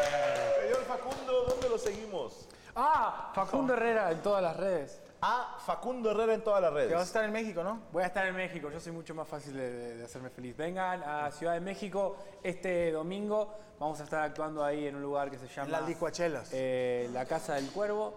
madre. 0.00 0.62
Señor 0.62 0.84
Facundo, 0.84 1.44
¿dónde 1.48 1.68
lo 1.68 1.78
seguimos? 1.78 2.48
Ah, 2.74 3.30
Facundo 3.34 3.74
Herrera 3.74 4.10
en 4.12 4.22
todas 4.22 4.42
las 4.42 4.56
redes. 4.56 5.00
A 5.22 5.58
Facundo 5.66 6.10
Herrera 6.12 6.32
en 6.34 6.42
todas 6.42 6.62
las 6.62 6.70
Que 6.70 6.76
vas 6.76 6.84
a 6.86 6.88
redes. 6.94 7.06
estar 7.08 7.24
en 7.24 7.32
México, 7.32 7.62
¿no? 7.62 7.80
Voy 7.92 8.02
a 8.02 8.06
estar 8.06 8.26
en 8.26 8.34
México, 8.34 8.70
yo 8.70 8.80
soy 8.80 8.92
mucho 8.92 9.14
más 9.14 9.28
fácil 9.28 9.54
de, 9.54 9.70
de- 9.70 9.96
de 9.98 10.04
hacerme 10.04 10.30
feliz. 10.30 10.56
Vengan 10.56 11.02
a 11.02 11.30
Ciudad 11.30 11.52
de 11.54 11.60
México 11.60 12.16
este 12.42 12.90
domingo. 12.92 13.54
Vamos 13.78 14.00
a 14.00 14.04
estar 14.04 14.22
actuando 14.22 14.64
ahí 14.64 14.86
en 14.86 14.96
un 14.96 15.02
lugar 15.02 15.30
que 15.30 15.38
se 15.38 15.46
llama... 15.48 15.70
Las 15.70 15.86
licuachelas. 15.88 16.48
eh, 16.52 17.08
la 17.12 17.26
Casa 17.26 17.54
del 17.54 17.70
Cuervo. 17.70 18.14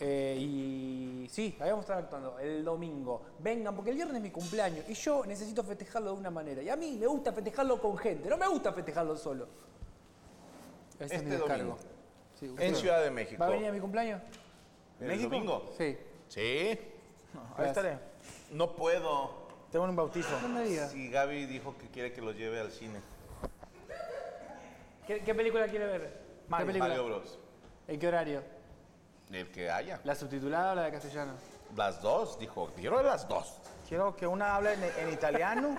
Eh, 0.00 0.36
y 0.40 1.28
sí, 1.30 1.56
ahí 1.60 1.70
vamos 1.70 1.84
a 1.84 1.92
estar 1.92 1.98
actuando 1.98 2.38
el 2.40 2.64
domingo. 2.64 3.22
Vengan, 3.38 3.74
porque 3.76 3.90
el 3.90 3.96
viernes 3.96 4.16
es 4.16 4.22
mi 4.22 4.30
cumpleaños 4.30 4.84
y 4.88 4.94
yo 4.94 5.24
necesito 5.24 5.62
festejarlo 5.62 6.12
de 6.12 6.18
una 6.18 6.30
manera. 6.30 6.62
Y 6.62 6.68
a 6.68 6.76
mí 6.76 6.96
me 7.00 7.06
gusta 7.06 7.32
festejarlo 7.32 7.80
con 7.80 7.96
gente, 7.96 8.28
no 8.28 8.36
me 8.36 8.48
gusta 8.48 8.72
festejarlo 8.72 9.16
solo. 9.16 9.46
Ese 10.96 11.04
es 11.04 11.12
Este 11.12 11.24
mi 11.24 11.30
descargo. 11.30 11.56
domingo. 11.56 11.78
Sí, 12.38 12.46
En 12.46 12.52
usted- 12.52 12.74
Ciudad 12.74 13.02
de 13.02 13.10
México. 13.10 13.40
¿Va 13.40 13.46
a 13.46 13.50
venir 13.50 13.68
a 13.68 13.72
mi 13.72 13.80
cumpleaños? 13.80 14.20
¿En 15.00 15.06
el 15.10 15.16
¿México? 15.16 15.30
domingo? 15.30 15.72
Sí. 15.78 15.96
Sí. 16.28 16.78
Ahí 17.56 17.66
estaré. 17.66 17.98
No 18.50 18.74
puedo. 18.74 19.44
Tengo 19.70 19.84
un 19.86 19.96
bautizo. 19.96 20.40
No 20.40 20.48
me 20.48 20.64
digas. 20.64 20.90
Si 20.92 21.08
Gaby 21.10 21.46
dijo 21.46 21.76
que 21.78 21.88
quiere 21.88 22.12
que 22.12 22.20
los 22.20 22.36
lleve 22.36 22.60
al 22.60 22.70
cine. 22.70 23.00
¿Qué, 25.06 25.20
qué 25.20 25.34
película 25.34 25.68
quiere 25.68 25.86
ver? 25.86 26.20
Mario. 26.48 26.66
¿Qué 26.66 26.72
película? 26.72 26.88
Mario 26.94 27.06
Bros. 27.06 27.38
¿En 27.88 27.98
qué 28.00 28.08
horario? 28.08 28.42
El 29.34 29.50
que 29.50 29.70
haya. 29.70 30.00
¿La 30.04 30.14
subtitulada 30.14 30.72
o 30.72 30.74
la 30.76 30.82
de 30.84 30.92
castellano? 30.92 31.32
Las 31.76 32.00
dos, 32.00 32.38
dijo. 32.38 32.70
Quiero 32.76 33.02
las 33.02 33.26
dos. 33.28 33.58
Quiero 33.88 34.14
que 34.16 34.26
una 34.26 34.54
hable 34.54 34.74
en, 34.74 34.82
en 35.08 35.12
italiano 35.12 35.76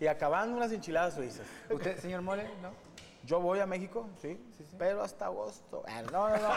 y 0.00 0.06
acabando 0.06 0.56
unas 0.56 0.72
enchiladas 0.72 1.14
suizas. 1.14 1.46
¿Usted, 1.70 1.98
señor 2.00 2.22
Mole? 2.22 2.44
¿No? 2.62 2.70
Yo 3.24 3.40
voy 3.40 3.58
a 3.60 3.66
México, 3.66 4.08
sí, 4.22 4.40
pero 4.78 5.02
hasta 5.02 5.26
agosto. 5.26 5.82
Ah, 5.88 6.02
No, 6.12 6.28
no, 6.28 6.36
no. 6.36 6.48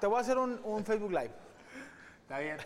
Te 0.00 0.06
voy 0.06 0.18
a 0.18 0.20
hacer 0.20 0.38
un, 0.38 0.60
un 0.64 0.84
Facebook 0.84 1.10
Live. 1.10 1.30
Está 2.22 2.38
bien. 2.38 2.56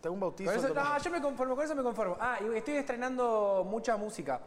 Tengo 0.00 0.14
un 0.14 0.20
bautizo. 0.20 0.50
Con 0.50 0.64
eso- 0.64 0.74
no, 0.74 0.98
yo 0.98 1.10
me 1.10 1.20
conformo, 1.20 1.54
con 1.54 1.64
eso 1.64 1.74
me 1.76 1.82
conformo. 1.82 2.16
Ah, 2.20 2.38
y 2.40 2.56
estoy 2.56 2.74
estrenando 2.74 3.64
mucha 3.68 3.96
música 3.96 4.40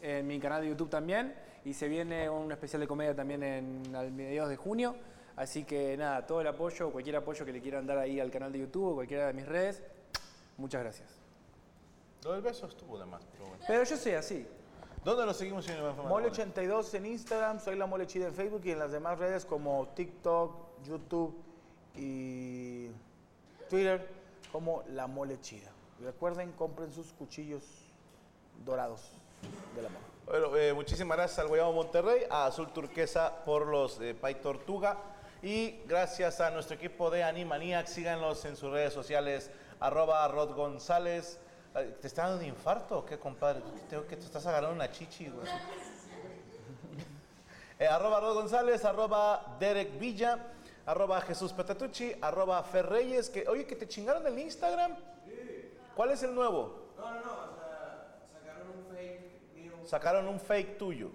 en 0.00 0.26
mi 0.26 0.38
canal 0.38 0.62
de 0.62 0.68
YouTube 0.68 0.90
también. 0.90 1.34
Y 1.64 1.74
se 1.74 1.86
viene 1.88 2.28
un 2.28 2.50
especial 2.52 2.80
de 2.80 2.88
comedia 2.88 3.14
también 3.14 3.42
en 3.42 3.94
al 3.96 4.10
mediados 4.12 4.50
de 4.50 4.56
junio. 4.56 4.96
Así 5.36 5.64
que 5.64 5.96
nada, 5.96 6.26
todo 6.26 6.40
el 6.40 6.46
apoyo, 6.46 6.90
cualquier 6.90 7.16
apoyo 7.16 7.44
que 7.44 7.52
le 7.52 7.60
quieran 7.60 7.86
dar 7.86 7.98
ahí 7.98 8.20
al 8.20 8.30
canal 8.30 8.52
de 8.52 8.60
YouTube 8.60 8.92
o 8.92 8.94
cualquiera 8.94 9.28
de 9.28 9.32
mis 9.32 9.46
redes, 9.46 9.82
muchas 10.58 10.82
gracias. 10.82 11.08
Lo 12.24 12.32
del 12.32 12.42
beso 12.42 12.66
estuvo 12.66 12.98
de 12.98 13.06
más, 13.06 13.24
pero 13.32 13.46
bueno. 13.46 13.64
Pero 13.66 13.84
yo 13.84 13.96
soy 13.96 14.12
así. 14.12 14.46
¿Dónde 15.04 15.26
lo 15.26 15.34
seguimos, 15.34 15.66
Fernando? 15.66 16.04
Mole82 16.04 16.94
en 16.94 17.06
Instagram, 17.06 17.58
soy 17.58 17.76
la 17.76 17.86
Mole 17.86 18.06
Chida 18.06 18.28
en 18.28 18.34
Facebook 18.34 18.60
y 18.64 18.70
en 18.70 18.78
las 18.78 18.92
demás 18.92 19.18
redes 19.18 19.44
como 19.44 19.88
TikTok, 19.96 20.84
YouTube 20.84 21.34
y 21.96 22.88
Twitter 23.68 24.06
como 24.52 24.84
la 24.90 25.08
Mole 25.08 25.40
Chida. 25.40 25.72
Y 26.00 26.04
recuerden, 26.04 26.52
compren 26.52 26.92
sus 26.92 27.12
cuchillos 27.14 27.64
dorados 28.64 29.10
del 29.74 29.86
amor. 29.86 30.00
Bueno, 30.26 30.56
eh, 30.56 30.72
muchísimas 30.72 31.16
gracias 31.16 31.40
al 31.40 31.48
Guayabo 31.48 31.72
Monterrey, 31.72 32.22
a 32.30 32.46
Azul 32.46 32.72
Turquesa 32.72 33.44
por 33.44 33.66
los 33.66 34.00
eh, 34.00 34.14
Pay 34.14 34.36
Tortuga 34.36 34.96
y 35.42 35.80
gracias 35.86 36.40
a 36.40 36.50
nuestro 36.50 36.76
equipo 36.76 37.10
de 37.10 37.24
Animaniacs. 37.24 37.90
Síganlos 37.90 38.44
en 38.44 38.56
sus 38.56 38.70
redes 38.70 38.92
sociales, 38.92 39.50
arroba 39.80 40.26
Rod 40.28 40.54
González. 40.54 41.40
¿Te 41.72 42.06
está 42.06 42.28
dando 42.28 42.38
un 42.38 42.46
infarto 42.46 42.98
o 42.98 43.04
qué, 43.04 43.18
compadre? 43.18 43.60
Tengo 43.90 44.06
que 44.06 44.16
te 44.16 44.24
estás 44.24 44.46
agarrando 44.46 44.76
una 44.76 44.90
chichi, 44.90 45.28
güey. 45.28 45.46
Eh, 47.78 47.86
arroba 47.88 48.20
Rod 48.20 48.34
González, 48.34 48.84
arroba 48.84 49.56
Derek 49.58 49.98
Villa, 49.98 50.38
arroba 50.86 51.20
Jesús 51.22 51.52
arroba 52.20 52.62
Fer 52.62 52.86
Reyes, 52.86 53.28
que, 53.28 53.48
oye, 53.48 53.66
que 53.66 53.74
te 53.74 53.88
chingaron 53.88 54.24
el 54.24 54.38
Instagram. 54.38 54.94
¿Cuál 55.96 56.10
es 56.12 56.22
el 56.22 56.32
nuevo? 56.32 56.92
Sacaron 59.84 60.28
un 60.28 60.38
fake 60.38 60.78
tuyo. 60.78 61.10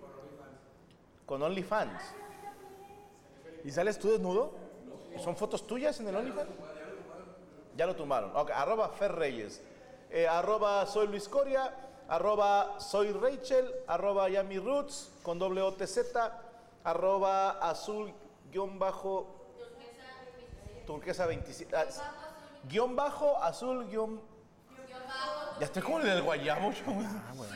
Con 1.25 1.41
OnlyFans. 1.41 2.03
¿Y 3.67 3.71
sales 3.71 3.99
tú 3.99 4.09
desnudo? 4.09 4.53
¿Son 5.21 5.35
fotos 5.35 5.67
tuyas 5.67 5.99
en 5.99 6.07
el 6.07 6.15
OnlyFans? 6.15 6.47
Ya 7.75 7.85
lo 7.85 7.97
tumbaron. 7.97 8.33
Ok, 8.33 8.49
arroba 8.51 8.87
Fer 8.87 9.11
Reyes. 9.11 9.61
Eh, 10.09 10.25
arroba 10.25 10.85
soy 10.85 11.07
Luis 11.07 11.27
Coria. 11.27 11.75
Arroba 12.07 12.79
soy 12.79 13.11
Rachel. 13.11 13.69
Arroba 13.85 14.29
Yami 14.29 14.57
Roots 14.57 15.11
con 15.21 15.37
doble 15.37 15.61
OTZ. 15.61 16.15
Arroba 16.85 17.59
azul 17.59 18.13
guion 18.49 18.79
bajo. 18.79 19.35
Turquesa 20.85 21.25
27. 21.25 21.75
ah, 21.75 21.83
guion 22.69 22.95
bajo 22.95 23.35
azul 23.43 23.85
guion. 23.89 24.21
Ya 25.59 25.65
estoy 25.65 25.81
como 25.81 25.99
en 25.99 26.07
el 26.07 26.21
guayabo. 26.21 26.71
güey. 27.35 27.49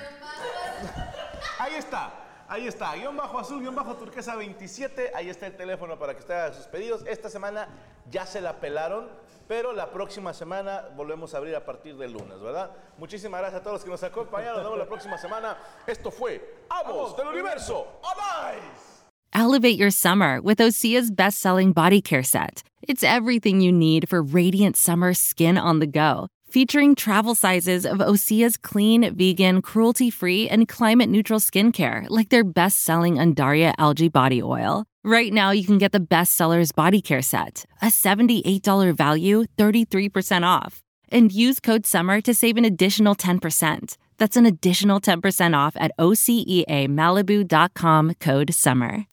Ahí 1.58 1.76
está. 1.76 2.12
Ahí 2.52 2.68
está, 2.68 2.94
guion 2.96 3.16
bajo 3.16 3.40
azul, 3.40 3.62
guion 3.62 3.74
bajo 3.74 3.96
turquesa 3.96 4.36
27. 4.36 5.14
Ahí 5.16 5.30
está 5.30 5.48
el 5.48 5.56
teléfono 5.56 5.98
para 5.98 6.14
que 6.14 6.20
usted 6.20 6.34
haga 6.34 6.54
sus 6.54 6.66
pedidos. 6.66 7.02
Esta 7.08 7.30
semana 7.30 7.70
ya 8.10 8.26
se 8.26 8.42
la 8.42 8.60
pelaron, 8.60 9.08
pero 9.48 9.72
la 9.72 9.90
próxima 9.90 10.34
semana 10.34 10.90
volvemos 10.98 11.34
a 11.34 11.38
abrir 11.38 11.56
a 11.56 11.64
partir 11.64 11.96
del 11.96 12.12
lunes, 12.12 12.42
¿verdad? 12.42 12.72
Muchísimas 12.98 13.40
gracias 13.40 13.62
a 13.62 13.64
todos 13.64 13.76
los 13.76 13.84
que 13.86 13.90
nos 13.92 14.04
acompañaron. 14.04 14.56
Nos 14.56 14.66
vemos 14.66 14.80
la 14.80 14.86
próxima 14.86 15.18
semana. 15.18 15.56
Esto 15.88 16.12
fue 16.12 16.66
Amos 16.70 17.16
del 17.16 17.28
Universo. 17.28 17.88
¡Amáis! 18.04 19.06
Elevate 19.34 19.78
your 19.78 19.90
summer 19.90 20.42
with 20.42 20.60
Osea's 20.60 21.10
best 21.10 21.40
selling 21.40 21.72
body 21.72 22.02
care 22.02 22.22
set. 22.22 22.64
It's 22.86 23.02
everything 23.02 23.62
you 23.62 23.72
need 23.72 24.10
for 24.10 24.22
radiant 24.22 24.76
summer 24.76 25.14
skin 25.14 25.58
on 25.58 25.80
the 25.80 25.88
go. 25.88 26.28
Featuring 26.52 26.96
travel 26.96 27.34
sizes 27.34 27.86
of 27.86 28.00
Osea's 28.00 28.58
clean, 28.58 29.16
vegan, 29.16 29.62
cruelty 29.62 30.10
free, 30.10 30.50
and 30.50 30.68
climate 30.68 31.10
neutral 31.10 31.40
skincare, 31.40 32.06
like 32.10 32.28
their 32.28 32.44
best 32.44 32.82
selling 32.82 33.16
Undaria 33.16 33.74
algae 33.78 34.10
body 34.10 34.44
oil. 34.44 34.84
Right 35.06 35.32
now, 35.32 35.52
you 35.52 35.66
can 35.66 35.78
get 35.78 35.94
the 35.94 36.02
best 36.02 36.36
sellers 36.36 36.74
body 36.74 37.00
care 37.00 37.22
set, 37.22 37.64
a 37.82 37.86
$78 37.86 38.94
value, 38.94 39.46
33% 39.58 40.46
off. 40.46 40.84
And 41.10 41.32
use 41.32 41.62
code 41.62 41.86
SUMMER 41.86 42.20
to 42.20 42.34
save 42.34 42.58
an 42.58 42.66
additional 42.66 43.16
10%. 43.16 43.96
That's 44.18 44.36
an 44.36 44.46
additional 44.46 45.00
10% 45.00 45.56
off 45.56 45.78
at 45.80 45.94
OCEAMalibu.com 45.98 48.16
code 48.16 48.54
SUMMER. 48.54 49.06